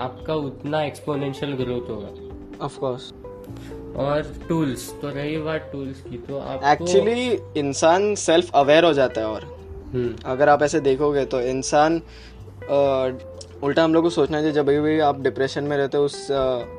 आपका 0.00 0.34
उतना 0.34 0.82
एक्सपोनेंशियल 0.82 1.52
ग्रोथ 1.54 1.90
होगा। 1.90 2.64
ऑफ़ 2.64 2.78
कोर्स 2.78 3.12
और 3.96 4.32
टूल्स 4.48 4.90
तो 5.02 5.08
रही 5.08 5.36
बात 5.38 5.68
टूल्स 5.72 6.00
की 6.00 6.18
तो 6.18 6.38
आप 6.38 6.64
एक्चुअली 6.72 7.28
इंसान 7.60 8.14
सेल्फ 8.20 8.50
अवेयर 8.54 8.84
हो 8.84 8.92
जाता 8.92 9.20
है 9.20 9.26
और 9.26 9.44
हम्म। 9.92 10.14
अगर 10.26 10.48
आप 10.48 10.62
ऐसे 10.62 10.80
देखोगे 10.80 11.24
तो 11.24 11.40
इंसान 11.40 12.00
उल्टा 13.62 13.84
हम 13.84 13.94
लोग 13.94 14.02
को 14.02 14.10
सोचना 14.10 14.38
चाहिए 14.38 14.52
जब 14.52 14.66
भी 14.66 14.98
आप 15.00 15.20
डिप्रेशन 15.20 15.64
में 15.64 15.76
रहते 15.76 15.98
हो 15.98 16.04
उस 16.04 16.30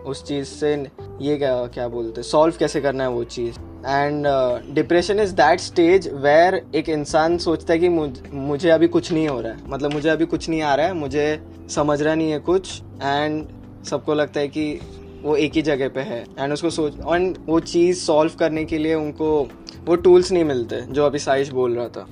उस 0.07 0.23
चीज़ 0.23 0.47
से 0.47 0.73
ये 1.21 1.37
क्या 1.37 1.65
क्या 1.65 1.87
बोलते 1.87 2.21
हैं 2.21 2.27
सॉल्व 2.27 2.55
कैसे 2.59 2.81
करना 2.81 3.03
है 3.03 3.09
वो 3.09 3.23
चीज़? 3.23 3.55
And 3.87 4.27
depression 4.75 5.19
is 5.19 5.33
that 5.33 5.59
stage 5.59 6.07
where 6.13 6.61
एक 6.75 6.89
इंसान 6.89 7.37
सोचता 7.37 7.73
है 7.73 7.79
कि 7.79 7.89
मुझ, 7.89 8.09
मुझे 8.33 8.69
अभी 8.69 8.87
कुछ 8.87 9.11
नहीं 9.11 9.27
हो 9.27 9.39
रहा 9.41 9.51
है। 9.51 9.69
मतलब 9.69 9.93
मुझे 9.93 10.09
अभी 10.09 10.25
कुछ 10.25 10.49
नहीं 10.49 10.61
आ 10.61 10.75
रहा 10.75 10.85
है 10.85 10.93
मुझे 10.93 11.41
समझ 11.69 12.01
रहा 12.01 12.15
नहीं 12.15 12.31
है 12.31 12.39
कुछ 12.39 12.81
एंड 13.03 13.47
सबको 13.85 14.13
लगता 14.13 14.39
है 14.39 14.47
कि 14.47 14.79
वो 15.23 15.35
एक 15.35 15.53
ही 15.53 15.61
जगह 15.61 15.89
पे 15.89 16.01
है। 16.01 16.25
एंड 16.39 16.53
उसको 16.53 16.69
सोच 16.69 16.93
एंड 16.93 17.37
वो 17.45 17.59
चीज़ 17.59 17.99
सॉल्व 17.99 18.31
करने 18.39 18.65
के 18.65 18.77
लिए 18.77 18.95
उनको 18.95 19.49
वो 19.85 19.95
टूल्स 19.95 20.31
नहीं 20.31 20.43
मिलते 20.43 20.81
जो 20.81 21.05
अभी 21.05 21.19
साइश 21.19 21.49
बोल 21.49 21.75
रहा 21.75 21.87
था 21.87 22.07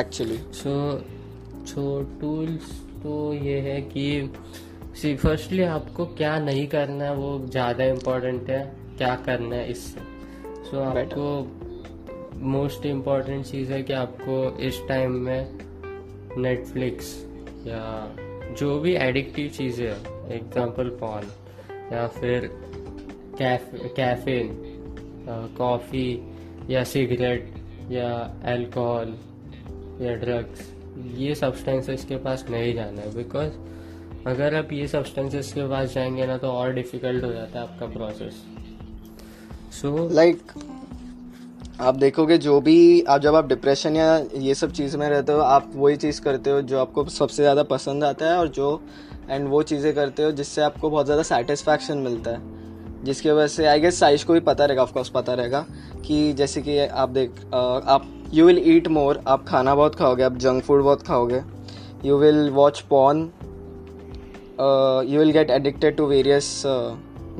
एक्चुअली 0.00 0.36
सो 0.36 0.98
सो 1.66 2.02
टूल्स 2.20 2.81
तो 3.02 3.32
ये 3.34 3.58
है 3.60 3.80
कि 3.82 4.32
सी 4.96 5.14
फर्स्टली 5.16 5.62
आपको 5.62 6.06
क्या 6.06 6.38
नहीं 6.38 6.66
करना 6.66 7.04
है 7.04 7.14
वो 7.14 7.38
ज़्यादा 7.46 7.84
इम्पोर्टेंट 7.84 8.50
है 8.50 8.76
क्या 8.98 9.14
करना 9.16 9.56
है 9.56 9.70
इससे। 9.70 10.00
सो 10.00 10.76
so, 10.76 10.82
आपको 10.82 12.40
मोस्ट 12.40 12.86
इंपॉर्टेंट 12.86 13.44
चीज़ 13.46 13.72
है 13.72 13.82
कि 13.82 13.92
आपको 13.92 14.58
इस 14.58 14.80
टाइम 14.88 15.12
में 15.12 15.58
नेटफ्लिक्स 16.38 17.26
या 17.66 18.14
जो 18.58 18.78
भी 18.80 18.94
एडिक्टिव 18.96 19.48
चीज़ें 19.48 19.86
है 19.86 20.36
एग्जांपल 20.36 20.88
पॉन 21.00 21.22
या 21.92 22.06
फिर 22.06 22.50
कैफ़े 23.38 23.88
कैफीन 23.88 24.48
कॉफ़ी 25.58 26.22
या 26.70 26.84
सिगरेट 26.84 27.54
या 27.90 28.12
अल्कोहल 28.44 29.14
या 30.06 30.14
ड्रग्स 30.14 30.81
ये 30.96 31.34
सब्सटेंसेस 31.34 32.04
के 32.04 32.16
पास 32.16 32.44
नहीं 32.50 32.74
जाना 32.74 33.00
है 33.00 33.14
बिकॉज़ 33.16 33.52
अगर 34.26 34.54
आप 34.54 34.72
ये 34.72 34.86
सब्सटेंसेस 34.88 35.52
के 35.52 35.68
पास 35.68 35.94
जाएँगे 35.94 36.26
ना 36.26 36.36
तो 36.36 36.48
और 36.48 36.72
डिफ़िकल्ट 36.72 37.24
हो 37.24 37.32
जाता 37.32 37.58
है 37.58 37.64
आपका 37.68 37.86
प्रोसेस 37.86 38.42
सो 39.80 40.08
लाइक 40.12 40.52
आप 41.80 41.94
देखोगे 41.94 42.38
जो 42.38 42.60
भी, 42.60 43.02
आप 43.02 43.20
जब 43.20 43.34
आप 43.34 43.46
डिप्रेशन 43.48 43.96
या 43.96 44.16
ये 44.36 44.54
सब 44.54 44.72
चीज़ 44.72 44.96
में 44.96 45.08
रहते 45.08 45.32
हो, 45.32 45.38
आप 45.38 45.70
वही 45.74 45.96
चीज़ 45.96 46.20
करते 46.20 46.50
हो 46.50 46.60
जो 46.62 46.78
आपको 46.78 47.04
सबसे 47.04 47.42
ज़्यादा 47.42 47.62
पसंद 47.62 48.04
आता 48.04 48.30
है 48.30 48.36
और 48.38 48.48
जो 48.48 48.80
एंड 49.30 49.48
वो 49.48 49.62
चीज़ें 49.62 49.94
करते 49.94 50.22
हो 50.22 50.30
जिससे 50.32 50.62
आपको 50.62 50.90
बहुत 50.90 51.06
ज़्यादा 51.06 51.22
सेटिस्फैक्शन 51.22 51.98
मिलता 51.98 52.30
है। 52.30 53.04
जिसकी 53.04 53.30
वजह 53.30 53.46
से 53.46 53.66
आई 53.66 53.80
गेस 53.80 53.98
साइज़ 54.00 54.24
को 54.26 54.32
भी 54.32 54.40
पता 54.40 54.64
रहेगा 54.64 54.82
ऑफकोर्स 54.82 55.08
पता 55.08 55.34
रहेगा 55.34 55.64
कि 56.06 56.32
जैसे 56.32 56.62
कि 56.62 56.78
आप 56.78 57.08
देख 57.08 57.30
आप 57.54 58.06
यू 58.34 58.46
विल 58.46 58.62
ईट 58.66 58.88
मोर 58.88 59.20
आप 59.28 59.44
खाना 59.48 59.74
बहुत 59.74 59.94
खाओगे 59.94 60.22
आप 60.22 60.36
जंक 60.36 60.62
फ़ूड 60.64 60.82
बहुत 60.82 61.02
खाओगे. 61.02 61.40
You 62.04 62.16
will 62.16 62.48
watch 62.50 62.80
porn 62.90 63.20
you 65.10 65.18
will 65.18 65.30
get 65.30 65.50
addicted 65.50 65.96
to 65.96 66.06
various 66.06 66.62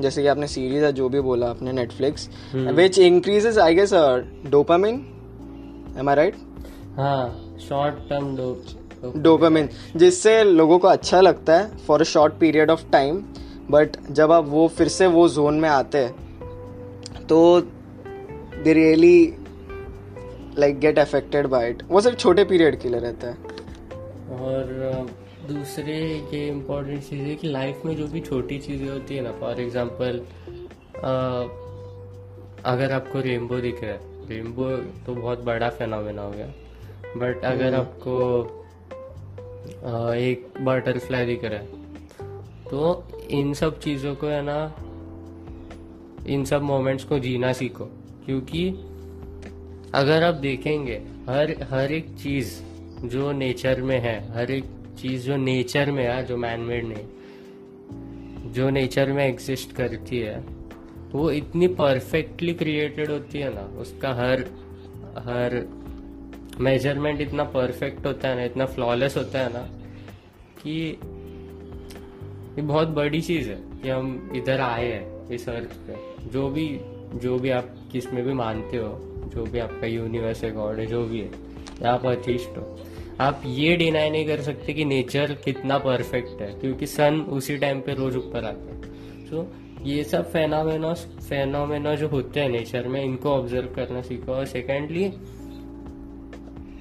जैसे 0.01 0.21
कि 0.21 0.27
आपने 0.27 0.47
सीरीज़ 0.47 0.83
है 0.85 0.91
जो 0.93 1.09
भी 1.09 1.19
बोला 1.21 1.47
आपने 1.47 1.71
Netflix 1.71 2.29
which 2.55 2.99
increases 2.99 3.57
I 3.57 3.75
guess 3.75 3.93
dopamine 4.49 5.03
am 5.99 6.09
I 6.09 6.15
right 6.15 6.35
हाँ 6.97 7.57
शॉर्ट 7.69 7.95
टर्म 8.09 8.35
डोपामिन 9.21 9.69
जिससे 9.95 10.43
लोगों 10.43 10.79
को 10.79 10.87
अच्छा 10.87 11.21
लगता 11.21 11.57
है 11.57 11.77
for 11.77 12.01
a 12.01 12.03
short 12.03 12.33
period 12.33 12.71
of 12.71 12.83
time 12.91 13.23
but 13.71 13.97
जब 14.11 14.31
आप 14.31 14.45
वो 14.47 14.67
फिर 14.67 14.87
से 14.87 15.07
वो 15.07 15.27
जोन 15.29 15.59
में 15.59 15.69
आते 15.69 15.97
हैं 15.97 17.25
तो 17.27 17.39
they 18.63 18.73
really 18.73 19.15
like 20.57 20.79
get 20.79 20.99
affected 20.99 21.47
by 21.47 21.69
it 21.69 21.83
वो 21.89 22.01
सिर्फ़ 22.01 22.17
छोटे 22.17 22.43
पीरियड 22.45 22.79
के 22.79 22.89
लिए 22.89 22.99
रहता 22.99 23.27
है 23.27 23.51
और 24.39 25.11
दूसरे 25.47 25.93
ये 26.33 26.47
इम्पोर्टेंट 26.47 27.01
चीज़ 27.01 27.21
है 27.21 27.35
कि 27.35 27.47
लाइफ 27.49 27.81
में 27.85 27.95
जो 27.95 28.07
भी 28.07 28.19
छोटी 28.21 28.57
चीज़ें 28.59 28.87
होती 28.89 29.15
है 29.15 29.21
ना 29.21 29.31
फॉर 29.39 29.61
एग्जांपल 29.61 30.21
अगर 32.65 32.91
आपको 32.91 33.19
रेनबो 33.19 33.59
दिख 33.59 33.83
रहा 33.83 33.91
है 33.91 34.27
रेनबो 34.27 34.69
तो 35.05 35.15
बहुत 35.15 35.43
बड़ा 35.43 35.69
फेनोमेना 35.71 36.21
हो 36.21 36.31
गया 36.31 36.45
बट 37.17 37.43
अगर 37.45 37.73
हम्म। 37.73 37.79
आपको 37.79 38.61
आ, 39.85 40.13
एक 40.13 40.47
बटरफ्लाई 40.61 41.25
दिख 41.25 41.43
रहा 41.43 41.59
है 41.59 41.81
तो 42.65 43.03
इन 43.31 43.53
सब 43.53 43.79
चीज़ों 43.79 44.15
को 44.15 44.27
है 44.27 44.41
ना 44.41 44.57
इन 46.27 46.45
सब 46.45 46.61
मोमेंट्स 46.63 47.03
को 47.03 47.19
जीना 47.19 47.51
सीखो 47.53 47.85
क्योंकि 48.25 48.63
अगर 49.93 50.23
आप 50.23 50.33
देखेंगे, 50.33 50.95
हर 51.29 51.63
हर 51.63 51.91
एक 51.91 52.09
चीज़ 52.09 52.61
जो 53.07 53.31
नेचर 53.31 53.81
में 53.81 53.99
है, 53.99 54.33
हर 54.33 54.51
एक 54.51 54.63
चीज़ 55.01 55.25
जो 55.25 55.35
नेचर 55.37 55.91
में 55.91 56.03
है 56.03 56.25
जो 56.25 56.37
मैनमेड 56.37 56.85
नहीं, 56.85 58.51
जो 58.53 58.69
नेचर 58.69 59.11
में 59.11 59.27
एग्जिस्ट 59.27 59.71
करती 59.71 60.19
है, 60.19 60.43
वो 61.11 61.31
इतनी 61.31 61.67
परफेक्टली 61.67 62.53
क्रिएटेड 62.53 63.11
होती 63.11 63.39
है 63.39 63.53
ना, 63.55 63.61
उसका 63.61 64.13
हर 64.13 64.39
हर 65.17 65.67
मेज़रमेंट 66.59 67.21
इतना 67.21 67.43
परफेक्ट 67.43 68.05
होता 68.05 68.29
है 68.29 68.35
ना, 68.35 68.43
इतना 68.43 68.65
फ्लॉलेस 68.65 69.17
होता 69.17 69.39
है 69.39 69.53
ना, 69.53 69.59
कि 70.61 70.99
ये 72.55 72.61
बहुत 72.61 72.87
बड़ी 72.87 73.21
चीज़ 73.21 73.49
है 73.49 73.61
कि 73.83 73.89
हम 73.89 74.31
इधर 74.35 74.61
आए 74.61 74.91
हैं 74.91 75.29
इस 75.29 75.49
अर्थ 75.49 75.73
पे। 75.87 76.27
जो 76.29 76.49
भी 76.49 76.79
जो 77.15 77.39
भी 77.39 77.49
आप 77.49 77.75
किसमें 77.91 78.23
भी 78.23 78.33
मानते 78.33 78.77
हो 78.77 79.12
जो 79.25 79.43
भी 79.43 79.59
आपका 79.59 79.87
यूनिवर्स 79.87 80.43
है 80.43 80.51
गॉड 80.51 80.79
है 80.79 80.85
जो 80.85 81.03
भी 81.05 81.19
है 81.19 81.87
आप 81.87 82.05
अथिस्ट 82.05 82.57
हो। 82.57 82.77
आप 83.21 83.41
ये 83.45 83.75
डिनाई 83.75 84.09
नहीं 84.09 84.25
कर 84.27 84.41
सकते 84.41 84.73
कि 84.73 84.85
नेचर 84.85 85.33
कितना 85.45 85.77
परफेक्ट 85.79 86.41
है 86.41 86.51
क्योंकि 86.59 86.87
सन 86.87 87.19
उसी 87.31 87.57
टाइम 87.57 87.81
पे 87.81 87.93
रोज 87.95 88.15
ऊपर 88.17 88.45
आता 88.45 88.73
है। 88.73 88.81
सो 89.29 89.35
so, 89.35 89.45
ये 89.87 90.03
सब 90.03 90.29
फेनोमेनो 90.31 90.93
फेनोमेनो 90.93 91.95
जो 91.95 92.07
होते 92.07 92.39
हैं 92.39 92.49
नेचर 92.49 92.87
में 92.87 93.03
इनको 93.03 93.29
ऑब्ज़र्व 93.29 93.73
करना 93.75 94.01
सीखो। 94.01 94.31
और 94.31 94.45
सेकेंडली 94.47 95.05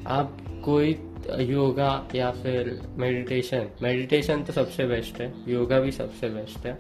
आप 0.08 0.37
कोई 0.64 0.96
योगा 1.40 1.90
या 2.14 2.30
फिर 2.32 2.78
मेडिटेशन 2.99 3.66
मेडिटेशन 3.82 4.42
तो 4.42 4.52
सबसे 4.52 4.87
बेस्ट 4.87 5.20
है 5.20 5.32
योगा 5.49 5.80
भी 5.80 5.92
सबसे 5.92 6.28
बेस्ट 6.30 6.66
है। 6.66 6.78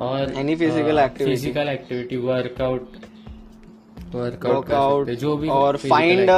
और 0.00 0.32
any 0.38 0.54
physical 0.56 0.98
activity 0.98 1.36
physical 1.36 1.68
activity 1.68 2.16
workout 2.16 2.96
workout 4.14 5.10
जो 5.10 5.36
भी 5.36 5.48
और 5.48 5.76
फाइंड 5.76 6.30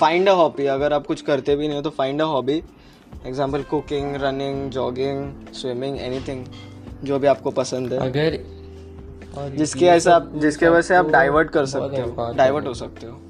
फाइंड 0.00 0.28
अ 0.28 0.32
हॉबी 0.32 0.66
अगर 0.66 0.92
आप 0.92 1.06
कुछ 1.06 1.20
करते 1.22 1.56
भी 1.56 1.66
नहीं 1.66 1.76
हो 1.76 1.82
तो 1.82 1.90
find 1.90 2.22
a 2.22 2.24
hobby 2.24 2.62
example 3.26 3.62
cooking 3.62 4.14
running 4.22 4.70
jogging 4.70 5.52
swimming 5.54 5.98
anything 6.00 6.44
जो 7.04 7.18
भी 7.18 7.26
आपको 7.26 7.50
पसंद 7.50 7.92
है। 7.92 7.98
अगर 7.98 8.38
जिसके 9.56 9.86
ऐसा 9.86 10.14
आप 10.14 10.32
जिसके 10.36 10.68
वजह 10.68 10.82
से 10.82 10.94
आप 10.94 11.08
डाइवर्ट 11.10 11.50
कर 11.50 11.66
सकते 11.66 12.00
हो 12.00 12.32
डाइवर्ट 12.36 12.66
हो 12.66 12.74
सकते 12.74 13.06
हो। 13.06 13.20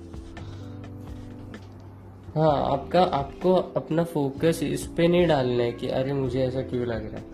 हाँ 2.35 2.73
आपका 2.73 3.03
आपको 3.17 3.55
अपना 3.77 4.05
फोकस 4.05 4.61
इस 4.63 4.87
पे 4.87 5.09
नहीं 5.09 5.27
डालना 5.27 5.63
है 5.63 5.73
कि 5.73 5.89
अरे 5.89 6.13
मुझे 6.13 6.41
ऐसा 6.41 6.63
क्यों 6.63 6.87
लग 6.87 7.05
रहा 7.05 7.17
है। 7.17 7.25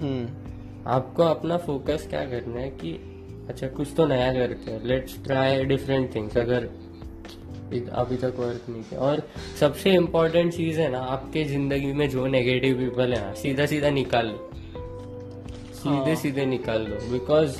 हम्म। 0.00 0.90
आपको 0.90 1.22
अपना 1.22 1.56
फोकस 1.56 2.06
क्या 2.10 2.24
करना 2.24 2.60
है 2.60 2.68
कि 2.70 2.92
अच्छा 3.48 3.66
कुछ 3.68 3.88
तो 3.96 4.06
नया 4.06 4.32
करते 4.32 4.70
हैं। 4.70 4.84
लेट्स 4.84 5.22
ट्राई 5.24 5.64
डिफरेंट 5.64 6.14
थिंग्स 6.14 6.36
अगर 6.38 6.68
अभी 7.72 8.16
तक 8.16 8.34
वर्क 8.38 8.64
नहीं 8.68 8.82
किया। 8.82 9.00
और 9.00 9.22
सबसे 9.60 9.92
इम्पोर्टेंट 9.94 10.52
चीज़ 10.52 10.80
है 10.80 10.88
ना 10.92 10.98
आपके 11.12 11.44
ज़िंदगी 11.44 11.92
में 11.92 12.08
जो 12.10 12.26
नेगेटिव 12.26 12.76
पीपल 12.78 13.12
है 13.14 13.20
ना 13.20 13.32
सीधा 13.34 13.66
सीधा 13.66 13.90
निकाल 13.90 14.26
लो। 14.26 14.50
सीधे 15.74 15.94
हाँ. 15.94 16.14
सीधे 16.14 16.44
निकाल 16.46 16.86
लो। 16.86 16.96
बिकॉज़ 17.12 17.56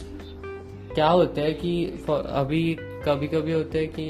क्या 0.95 1.09
होता 1.09 1.41
है 1.41 1.53
कि 1.55 1.85
अभी 2.11 2.63
कभी 3.07 3.27
कभी 3.29 3.53
होता 3.53 3.79
है 3.79 3.87
कि 3.89 4.07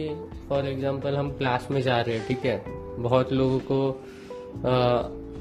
फॉर 0.49 0.67
एग्ज़ाम्पल 0.69 1.17
हम 1.17 1.31
क्लास 1.39 1.69
में 1.71 1.81
जा 1.83 2.01
रहे 2.01 2.17
हैं 2.17 2.27
ठीक 2.29 2.45
है? 2.47 2.63
बहुत 2.99 3.33
लोगों 3.33 3.59
को 3.71 3.79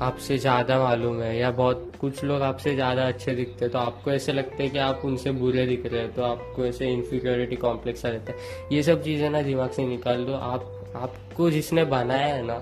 आपसे 0.02 0.38
ज़्यादा 0.38 0.78
मालूम 0.80 1.22
है 1.22 1.38
या 1.38 1.50
बहुत 1.52 1.92
कुछ 2.00 2.24
लोग 2.24 2.42
आपसे 2.42 2.74
ज़्यादा 2.76 3.08
अच्छे 3.08 3.34
दिखते 3.36 3.66
हैं 3.66 3.72
तो 3.72 3.80
आपको 3.80 4.12
ऐसे 4.12 4.34
लगता 4.34 4.64
है 4.64 4.70
कि 4.70 4.78
आप 4.80 5.02
उनसे 5.06 5.32
बुरे 5.32 5.66
दिख 5.66 5.86
रहे 5.86 6.02
हैं 6.02 6.14
तो 6.14 6.24
आपको 6.24 6.66
ऐसे 6.66 6.90
इन्फीरियोरिटी 6.94 7.56
कॉम्प्लेक्स 7.56 8.06
आ 8.06 8.10
जाता 8.10 8.32
है। 8.32 8.38
ये 8.72 8.84
सब 8.84 9.04
चीज़ें 9.04 9.30
ना 9.30 9.42
दिमाग 9.42 9.70
से 9.72 9.86
निकाल 9.88 10.26
दो 10.26 10.34
आप 10.34 10.94
आपको 10.96 11.50
जिसने 11.52 11.84
बनाया 11.86 12.34
है 12.36 12.46
ना 12.46 12.62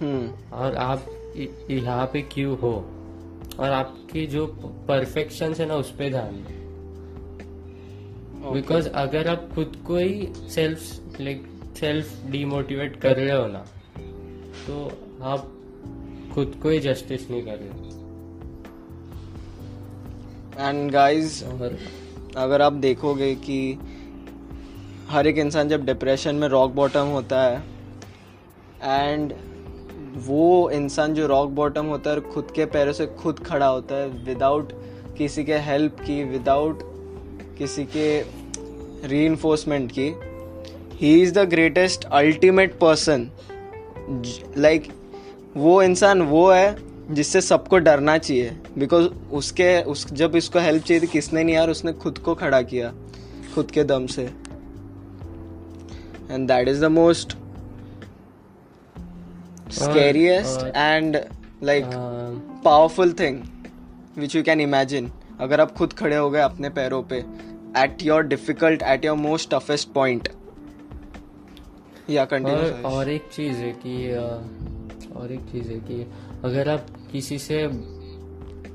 हम्म। 0.00 0.56
और 0.56 0.76
आप 0.76 1.06
यहाँ 1.70 2.06
पे 2.12 2.22
क्यों 2.32 2.58
हो? 2.58 2.74
और 3.60 3.70
आपकी 3.70 4.26
जो 4.26 4.46
परफेक्शन 4.88 5.54
है 5.54 5.66
ना 5.66 5.74
उस 5.76 5.90
पर 5.90 6.10
ध्यान 6.10 6.34
दो। 6.42 6.60
बिकॉज़ 8.52 8.88
अगर 8.88 9.28
आप 9.28 9.48
खुद 9.54 9.76
को 9.86 9.96
ही 9.96 10.28
सेल्फ 10.50 11.20
लाइक 11.20 11.44
सेल्फ 11.76 12.06
डिमोटिवेट 12.30 12.96
कर 13.00 13.16
रहे 13.16 13.30
हो 13.32 13.46
ना 13.48 13.64
तो 14.66 14.74
आप 15.24 15.50
खुद 16.34 16.60
को 16.62 16.68
ही 16.68 16.80
जस्टिस 16.80 17.30
नहीं 17.30 17.42
कर 17.42 17.52
रहे। 17.52 18.02
एंड 20.68 20.90
गाइस 20.90 21.44
अगर 22.36 22.62
आप 22.62 22.72
देखोगे 22.72 23.34
कि 23.34 23.78
हर 25.08 25.26
एक 25.26 25.38
इंसान 25.38 25.68
जब 25.68 25.86
डिप्रेशन 25.86 26.34
में 26.34 26.48
रॉक 26.48 26.70
बॉटम 26.70 27.04
होता 27.04 27.42
है 27.42 27.62
एंड 28.82 29.34
वो 30.16 30.70
इंसान 30.70 31.14
जो 31.14 31.26
रॉक 31.26 31.50
बॉटम 31.50 31.86
होता 31.86 32.10
है 32.10 32.20
खुद 32.20 32.48
के 32.54 32.64
पैरों 32.64 32.92
से 32.92 33.06
खुद 33.06 33.38
खड़ा 33.38 33.66
होता 33.66 33.94
है 33.94 34.08
विदाउट 34.08 34.72
किसी 35.18 35.44
के 35.44 35.54
हेल्प 35.54 35.96
की 36.00 36.24
विदाउट 36.24 36.78
किसी 37.58 37.84
के 37.84 38.22
री 39.08 39.36
की 39.86 40.16
he 40.92 41.22
is 41.22 41.34
the 41.34 41.38
greatest 41.38 42.04
ultimate 42.04 42.78
person 42.78 43.30
like 44.58 45.01
वो 45.56 45.82
इंसान 45.82 46.22
वो 46.22 46.50
है 46.50 46.76
जिससे 47.14 47.40
सबको 47.40 47.78
डरना 47.78 48.16
चाहिए। 48.18 48.50
बिकॉज़ 48.78 49.06
उसके 49.32 49.82
उस 49.82 50.06
जब 50.12 50.36
इसको 50.36 50.58
हेल्प 50.58 50.84
चाहिए 50.84 51.02
थी 51.02 51.06
किसने 51.06 51.42
नहीं 51.44 51.54
यार 51.54 51.70
उसने 51.70 51.92
खुद 51.92 52.18
को 52.18 52.34
खड़ा 52.34 52.60
किया। 52.62 52.92
खुद 53.54 53.70
के 53.70 53.84
दम 53.84 54.06
से। 54.06 54.22
And 56.30 56.48
that 56.48 56.68
is 56.68 56.80
the 56.80 56.90
most 56.90 57.36
scariest 59.72 60.76
and 60.76 61.16
like 61.62 61.84
powerful 62.64 63.12
thing 63.12 63.42
which 64.18 64.36
you 64.36 64.42
can 64.42 64.60
imagine 64.60 65.10
अगर 65.40 65.60
आप 65.60 65.72
खुद 65.72 65.92
खड़े 65.92 66.16
हो 66.16 66.30
गए 66.30 66.40
अपने 66.40 66.68
पैरों 66.70 67.02
पे 67.02 67.18
at 67.82 68.02
your 68.02 68.22
difficult 68.22 68.82
at 68.82 69.04
your 69.04 69.16
most 69.16 69.50
toughest 69.54 69.92
point 69.92 70.28
या 72.10 72.24
कंटिन्यू 72.24 72.58
और, 72.58 72.82
और 72.84 73.08
एक 73.10 73.28
चीज़ 73.32 73.56
है 73.56 73.72
कि 73.86 74.71
और 75.16 75.32
एक 75.32 75.40
चीज़ 75.40 75.68
है 75.68 75.78
कि 75.78 76.12
अगर 76.44 76.68
आप 76.68 76.86
किसी 77.12 77.38
से 77.38 77.64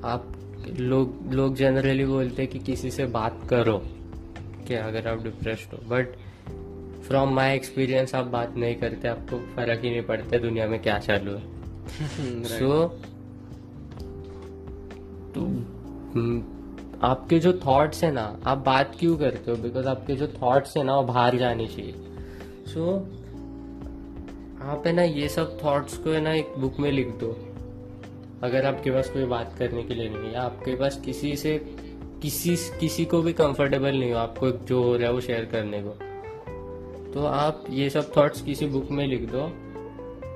आप 0.04 0.32
लोग 0.78 1.32
लोग 1.32 1.54
जनरली 1.54 2.04
बोलते 2.04 2.42
हैं 2.42 2.50
कि 2.50 2.58
किसी 2.58 2.90
से 2.90 3.06
बात 3.06 3.40
करो 3.50 3.82
कि 4.68 4.74
अगर 4.74 5.08
आप 5.08 5.22
डिप्रेस्ड 5.22 5.74
हो। 5.74 5.78
बट 5.88 6.08
फ्रॉम 7.08 7.28
माई 7.34 7.54
एक्सपीरियंस 7.54 8.14
आप 8.14 8.26
बात 8.26 8.56
नहीं 8.56 8.74
करते 8.74 9.08
आपको 9.08 9.38
फ़र्क 9.38 9.84
ही 9.84 9.90
नहीं 9.90 10.02
पड़ता 10.02 10.38
दुनिया 10.38 10.68
में 10.68 10.82
क्या 10.82 10.98
चालू 10.98 11.32
है। 11.32 11.42
सो 12.44 12.88
तो 15.34 15.40
हम्म, 16.14 16.44
आपके 17.02 17.38
जो 17.38 17.52
थॉट्स 17.66 18.04
है 18.04 18.12
ना 18.12 18.40
आप 18.46 18.58
बात 18.58 18.96
क्यों 19.00 19.16
करते 19.16 19.50
हो? 19.50 19.56
बिकॉज़ 19.56 19.86
आपके 19.86 20.16
जो 20.16 20.26
थॉट्स 20.26 20.76
है 20.76 20.84
ना 20.84 20.96
वो 20.96 21.02
बाहर 21.02 21.36
जाने 21.36 21.66
चाहिए। 21.66 21.94
सो 22.66 22.98
so, 22.98 23.17
आप 24.68 24.86
है 24.86 24.92
ना 24.92 25.02
ये 25.02 25.28
सब 25.28 25.64
थॉट्स 25.64 25.96
को 25.96 26.10
है 26.10 26.20
ना 26.20 26.32
एक 26.34 26.52
बुक 26.58 26.78
में 26.80 26.92
लिख 26.92 27.08
दो। 27.08 27.30
अगर 28.42 28.66
आपके 28.66 28.90
पास 28.90 29.10
कोई 29.10 29.24
बात 29.24 29.54
करने 29.58 29.82
के 29.82 29.94
लिए 29.94 30.08
नहीं 30.08 30.30
है, 30.30 30.34
आपके 30.34 30.74
पास 30.76 31.00
किसी 31.04 31.36
से, 31.36 31.58
किसी 32.22 32.56
किसी 32.80 33.04
को 33.04 33.22
भी 33.22 33.32
कंफर्टेबल 33.32 33.96
नहीं 33.96 34.12
हो 34.12 34.18
आपको 34.18 34.50
जो 34.50 34.82
हो 34.82 34.96
रहा 34.96 35.06
है 35.06 35.12
वो 35.12 35.20
शेयर 35.20 35.44
करने 35.44 35.82
को। 35.82 35.90
तो 37.12 37.24
आप 37.26 37.64
ये 37.70 37.90
सब 37.90 38.16
थॉट्स 38.16 38.42
किसी 38.42 38.66
बुक 38.66 38.90
में 38.90 39.06
लिख 39.06 39.28
दो 39.32 39.42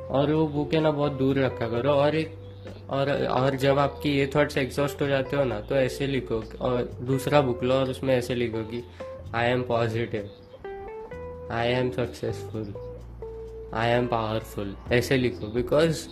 और 0.09 0.33
वो 0.33 0.47
बुक 0.47 0.75
है 0.75 0.81
ना 0.81 0.91
बहुत 0.91 1.13
दूर 1.13 1.39
रखा 1.39 1.69
करो 1.69 1.91
और 1.91 2.15
एक, 2.15 2.35
और 2.91 3.27
और 3.27 3.57
जब 3.57 3.79
आपकी 3.79 4.11
ये 4.11 4.31
थॉट्स 4.37 4.57
एग्जॉस्ट 4.57 5.03
हो 5.03 5.07
जाते 5.07 5.37
हो 5.37 5.45
ना 5.45 5.61
तो 5.61 5.75
ऐसे 5.75 6.07
लिखो 6.07 6.43
और 6.61 6.83
दूसरा 7.03 7.41
बुक 7.41 7.65
लो 7.65 7.75
और 7.75 7.91
उसमें 7.91 8.17
ऐसे 8.17 8.35
लिखो 8.35 8.63
कि 8.63 8.83
I 9.35 9.47
am 9.47 9.63
positive 9.63 10.31
I 11.53 11.69
am 11.69 11.91
successful 11.91 12.92
I 13.75 13.89
am 13.89 14.07
powerful 14.07 14.75
ऐसे 14.93 15.17
लिखो 15.17 15.47
बिकॉज़ 15.47 16.07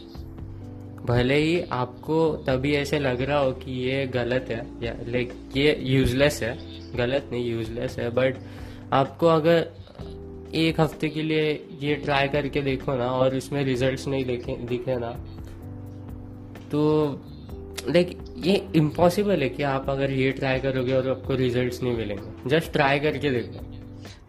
भले 1.07 1.35
ही 1.35 1.61
आपको 1.73 2.17
तभी 2.47 2.75
ऐसे 2.75 2.99
लग 2.99 3.21
रहा 3.23 3.39
हो 3.39 3.53
कि 3.53 3.73
ये 3.81 4.07
गलत 4.07 4.47
है, 4.51 4.67
या 4.83 4.95
लाइक 5.07 5.33
ये 5.57 5.77
यूजलेस 5.83 6.43
है, 6.43 6.57
गलत 6.97 7.29
नहीं 7.33 7.51
यूजलेस 7.51 7.99
है 7.99 8.11
बट 8.11 8.37
आपको 8.93 9.27
अगर 9.27 9.69
एक 10.55 10.81
हफ़्ते 10.81 11.09
के 11.09 11.23
लिए 11.23 11.51
ये 11.81 11.95
ट्राई 11.95 12.29
करके 12.29 12.61
देखो 12.63 12.95
ना, 12.95 13.07
और 13.07 13.37
इसमें 13.37 13.63
रिजल्ट्स 13.65 14.07
नहीं 14.09 14.25
देखे, 14.25 14.57
दिखे 14.69 14.97
ना 14.99 15.11
तो 16.71 16.81
लाइक 17.89 18.19
ये 18.39 18.55
इम्पॉसिबल 18.77 19.43
है 19.43 19.49
कि 19.49 19.63
आप 19.63 19.89
अगर 19.91 20.11
ये 20.11 20.31
ट्राई 20.33 20.61
करोगे 20.61 20.93
और 20.93 21.09
आपको 21.09 21.35
रिजल्ट्स 21.35 21.83
नहीं 21.83 21.97
मिलेंगे। 21.97 22.49
जस्ट 22.49 22.73
ट्राई 22.73 22.99
करके 23.01 23.31
देखो। 23.31 23.65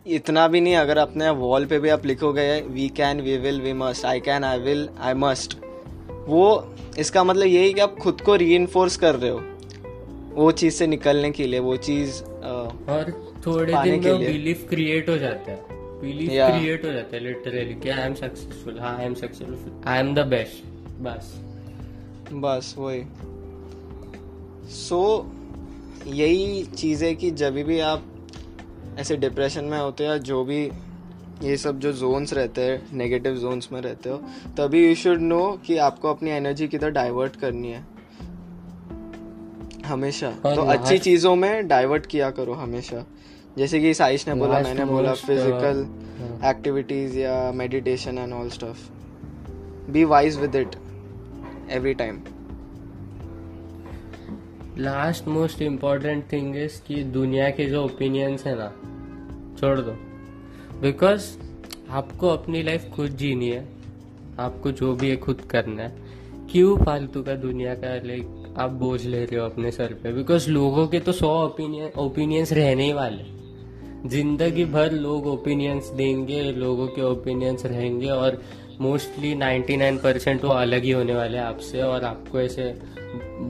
इतना 0.08 0.48
भी 0.48 0.62
नहीं 0.62 0.76
अगर 0.76 0.98
अपने 0.98 1.30
वॉल 1.30 1.66
पे 1.66 1.80
भी 1.80 1.90
आप 1.90 2.06
लिखोगे 2.06 2.62
we 2.62 2.90
can 2.90 3.22
we 3.22 3.38
will 3.38 3.62
we 3.62 3.74
must 3.74 4.06
I 4.06 4.20
can 4.20 4.44
I 4.44 4.60
will 4.60 4.90
I 5.00 5.14
must 5.14 5.58
वो 6.28 6.76
इसका 7.00 7.24
मतलब 7.24 7.46
यही 7.46 7.74
कि 7.74 7.80
आप 7.80 7.96
खुद 7.96 8.22
को 8.22 8.36
री 8.36 8.68
कर 8.78 9.16
रहे 9.16 9.32
हो 9.32 9.44
वो 10.34 10.52
चीज़ 10.52 10.74
से 10.74 10.88
निकलने 10.88 11.32
के 11.32 11.48
लिए 11.48 11.60
वो 11.60 11.78
चीज़ 11.78 12.24
और 12.24 13.34
थोड़े 13.48 13.74
दिन 13.74 14.04
में 14.04 14.20
बिलीफ 14.20 14.66
क्रिएट 14.70 15.10
हो 15.10 15.18
जाता 15.18 15.52
है। 15.52 15.66
बिलीफ 16.02 16.30
क्रिएट 16.30 16.86
हो 16.86 16.92
जाता 16.94 17.16
है 17.16 17.24
लिटरली 17.24 17.76
कि 17.76 17.90
आई 17.90 18.04
एम 18.04 18.14
सक्सेसफुल 18.14 18.80
हाँ 18.80 18.98
I 18.98 19.06
am 19.06 19.14
successful 19.14 19.82
I 19.86 20.00
am 20.00 20.16
the 20.16 20.20
best 20.20 20.66
बस। 21.02 21.40
बस 22.34 22.76
वही। 22.78 23.04
सो 24.70 25.32
so, 25.32 26.08
यही 26.08 26.64
चीज़ 26.64 27.06
है 27.06 27.16
कि 27.16 27.32
जब 27.32 27.54
भी 27.54 27.80
आप 27.80 28.04
ऐसे 29.00 29.16
डिप्रेशन 29.18 29.64
में 29.64 29.78
होते 29.80 30.06
हो 30.06 30.12
या 30.12 30.18
जो 30.18 30.44
भी 30.44 30.64
ये 31.44 31.58
सब 31.58 31.80
जो 31.80 31.92
जोन्स 31.94 32.34
रहते 32.34 32.62
हैं 32.62 32.98
नेगेटिव 32.98 33.36
जोन्स 33.36 33.72
में 33.72 33.82
रहते 33.82 34.10
हो 34.10 34.18
तभी 34.58 34.88
यू 34.88 34.96
शुड 34.96 35.22
नो 35.22 35.42
कि 35.66 35.78
आपको 35.78 36.10
अपनी 36.10 36.30
एनर्जी 36.30 36.68
किधर 36.68 36.90
डाइवर्ट 36.90 37.36
करनी 37.36 37.72
है। 37.72 37.84
हमेशा। 39.86 40.30
तो 40.46 40.62
अच्छी 40.62 40.98
चीज़ों 40.98 41.36
में 41.36 41.68
डाइवर्ट 41.68 42.06
किया 42.06 42.30
करो 42.32 42.54
हमेशा। 42.54 43.06
जैसे 43.58 43.80
कि 43.80 43.94
साइश 43.94 44.28
ने 44.28 44.34
बोला 44.36 44.60
मैंने 44.60 44.86
बोला 44.86 45.14
फ़िज़िकल 45.14 45.86
एक्टिविटीज़ 46.46 47.18
या 47.20 47.52
meditation 47.52 48.18
and 48.18 48.34
all 48.34 48.50
stuff 48.50 48.90
be 49.92 50.04
wise 50.04 50.40
with 50.40 50.56
it 50.56 50.76
every 51.70 51.94
time 51.94 52.20
last 54.78 55.28
most 55.28 55.62
important 55.62 56.32
thing 56.32 56.56
is 56.56 56.82
कि 56.88 57.04
दुनिया 57.04 57.50
के 57.50 57.66
जो 57.66 57.84
ओपिनियंस 57.84 58.46
है 58.46 58.56
ना, 58.56 58.68
छोड़ 59.60 59.80
दो। 59.80 59.92
बिकॉज़ 60.82 61.38
आपको 61.90 62.28
अपनी 62.28 62.64
लाइफ 62.64 62.90
खुद 62.96 63.08
जीनी 63.08 63.50
है, 63.50 63.68
आपको 64.40 64.72
जो 64.72 64.96
भी 64.96 65.10
है 65.10 65.18
खुद 65.18 65.42
करना 65.42 65.84
है। 65.84 65.96
क्यों 66.52 66.78
फालतू 66.78 67.24
का 67.24 67.36
दुनिया 67.36 67.74
का 67.74 67.96
लाइक 68.08 68.54
आप 68.58 68.70
बोझ 68.70 69.06
ले 69.06 69.26
रहे 69.26 69.40
हो 69.40 69.46
अपने 69.46 69.72
सर 69.72 69.94
पे? 69.94 70.14
बिकॉज़ 70.14 70.50
लोगों 70.50 70.88
के 70.88 71.00
तो 71.00 71.12
सौ 71.12 71.46
ओपिनियन 71.46 71.90
ओपिनियंस 71.98 72.54
रहने 72.54 72.86
ही 72.86 72.94
वाले। 72.94 73.42
ज़िंदगी 74.10 74.66
भर 74.66 74.92
लोग 74.92 75.28
ओपिनियंस 75.28 75.88
देंगे, 75.88 76.52
लोगों 76.52 76.88
के 76.88 77.02
ओपिनियंस 77.02 77.66
रहेंगे 77.66 78.10
और 78.10 78.42
मोस्टली 78.82 79.36
99 79.36 79.98
परसेंट 80.04 80.44
वो 80.44 80.52
अलग 80.52 80.84
ही 80.84 80.92
होने 80.92 81.16
वाले 81.16 81.38
हैं 81.38 81.46
आपसे 81.46 81.82
और 81.82 82.04
आपको 82.04 82.40
ऐसे 82.40 83.01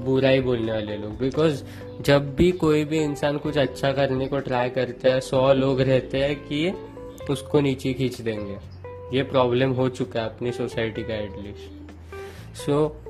बुरा 0.06 0.30
ही 0.30 0.42
बोलने 0.42 0.72
वाले 0.72 0.98
लोग। 0.98 1.18
बिकॉज़ 1.18 1.64
जब 2.02 2.36
भी 2.36 2.52
कोई 2.52 2.84
भी 2.86 3.00
इंसान 3.00 3.38
कुछ 3.38 3.58
अच्छा 3.58 3.92
करने 3.92 4.28
को 4.28 4.40
ट्राई 4.40 4.70
करता 4.70 5.14
है, 5.14 5.22
सौ 5.22 5.54
लोग 5.54 5.82
रहते 5.82 6.18
हैं 6.18 6.36
कि 6.36 6.74
उसको 7.30 7.60
नीचे 7.60 7.94
खींच 7.94 8.22
देंगे। 8.22 8.58
ये 9.18 9.24
प्रॉब्लम 9.24 9.72
हो 9.72 9.90
चुका 9.90 10.22
है 10.22 10.26
अपनी 10.26 10.52
सोसाइटी 10.52 11.04
का 11.04 11.16
at least 11.16 12.58
so 12.58 13.02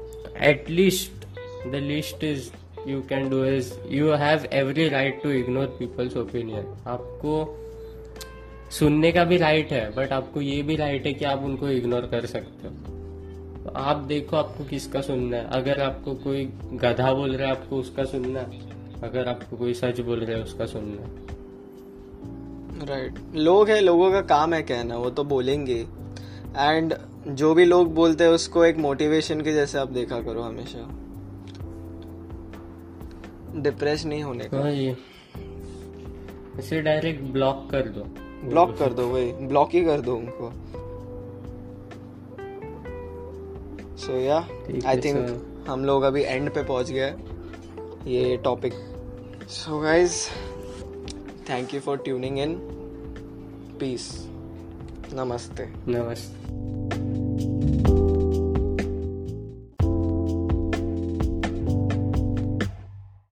at least 0.41 1.25
the 1.67 1.75
list 1.75 2.23
is 2.23 2.49
you 2.87 3.01
can 3.01 3.29
do 3.29 3.43
is 3.45 3.73
you 3.87 4.11
have 4.11 4.45
every 4.53 4.87
right 4.89 5.21
to 5.23 5.29
ignore 5.29 5.65
people's 5.79 6.17
opinion 6.17 6.75
आपको 6.87 7.57
सुनने 8.71 9.11
का 9.11 9.23
भी 9.23 9.37
राइट 9.37 9.71
है 9.71 9.89
बट 9.95 10.11
आपको 10.11 10.41
ये 10.41 10.61
भी 10.63 10.75
राइट 10.75 11.05
है 11.05 11.13
कि 11.13 11.25
आप 11.25 11.43
उनको 11.43 11.69
इग्नोर 11.69 12.01
कर 12.01 12.25
सकते 12.25 12.67
हो। 12.67 12.90
आप 13.75 13.97
देखो 13.97 14.35
आपको 14.35 14.63
किसका 14.63 15.01
सुनना 15.01 15.37
है। 15.37 15.47
अगर 15.47 15.81
आपको 15.81 16.13
कोई 16.15 16.45
गधा 16.73 17.13
बोल 17.13 17.35
रहा 17.35 17.49
है 17.49 17.55
आपको 17.55 17.77
उसका 17.77 18.03
सुनना 18.03 18.39
है। 18.39 18.59
अगर 19.03 19.27
आपको 19.27 19.57
कोई 19.57 19.73
सच 19.73 19.99
बोल 19.99 20.19
रहा 20.19 20.37
है 20.37 20.43
उसका 20.43 20.65
सुनना 20.65 21.01
है। 21.01 21.31
Right 22.85 23.13
right. 23.13 23.35
लोग 23.35 23.69
है 23.69 23.79
लोगों 23.81 24.11
का 24.11 24.21
काम 24.21 24.53
है 24.53 24.61
कहना 24.61 24.97
वो 24.97 25.09
तो 25.09 25.23
बोलेंगे। 25.23 25.87
एंड 26.57 26.93
जो 27.27 27.53
भी 27.53 27.65
लोग 27.65 27.93
बोलते 27.95 28.23
हैं 28.23 28.31
उसको 28.31 28.65
एक 28.65 28.77
मोटिवेशन 28.77 29.41
के 29.41 29.53
जैसे 29.53 29.77
आप 29.77 29.87
देखा 29.87 30.21
करो 30.21 30.41
हमेशा। 30.41 30.89
डिप्रेस 33.61 34.05
नहीं 34.05 34.23
होने 34.23 34.43
का। 34.43 34.57
हाँ 34.57 34.71
इसे 36.59 36.81
डायरेक्ट 36.81 37.23
ब्लॉक 37.23 37.67
कर 37.71 37.81
दो। 37.81 38.03
ब्लॉक 38.49 38.77
कर 38.77 38.93
दो 38.93 39.07
वही। 39.07 39.31
ब्लॉक 39.31 39.69
ही 39.73 39.85
कर 39.85 40.01
दो 40.01 40.15
उनको। 40.15 40.53
सो 44.11 44.17
या 44.17 44.37
आई 44.85 44.97
थिंक 44.97 45.65
हम 45.67 45.85
लोग 45.85 46.03
अभी 46.03 46.21
एंड 46.21 46.49
पे 46.53 46.63
पहुँच 46.63 46.91
गए 46.91 47.13
ये 48.07 48.37
topic 48.37 48.73
so 49.49 49.79
guys 49.79 50.17
thank 51.49 51.73
you 51.73 51.79
for 51.81 51.97
tuning 51.97 52.39
in 52.39 52.55
peace 53.79 54.11
नमस्ते 55.13 55.69
नमस्ते। 55.87 56.80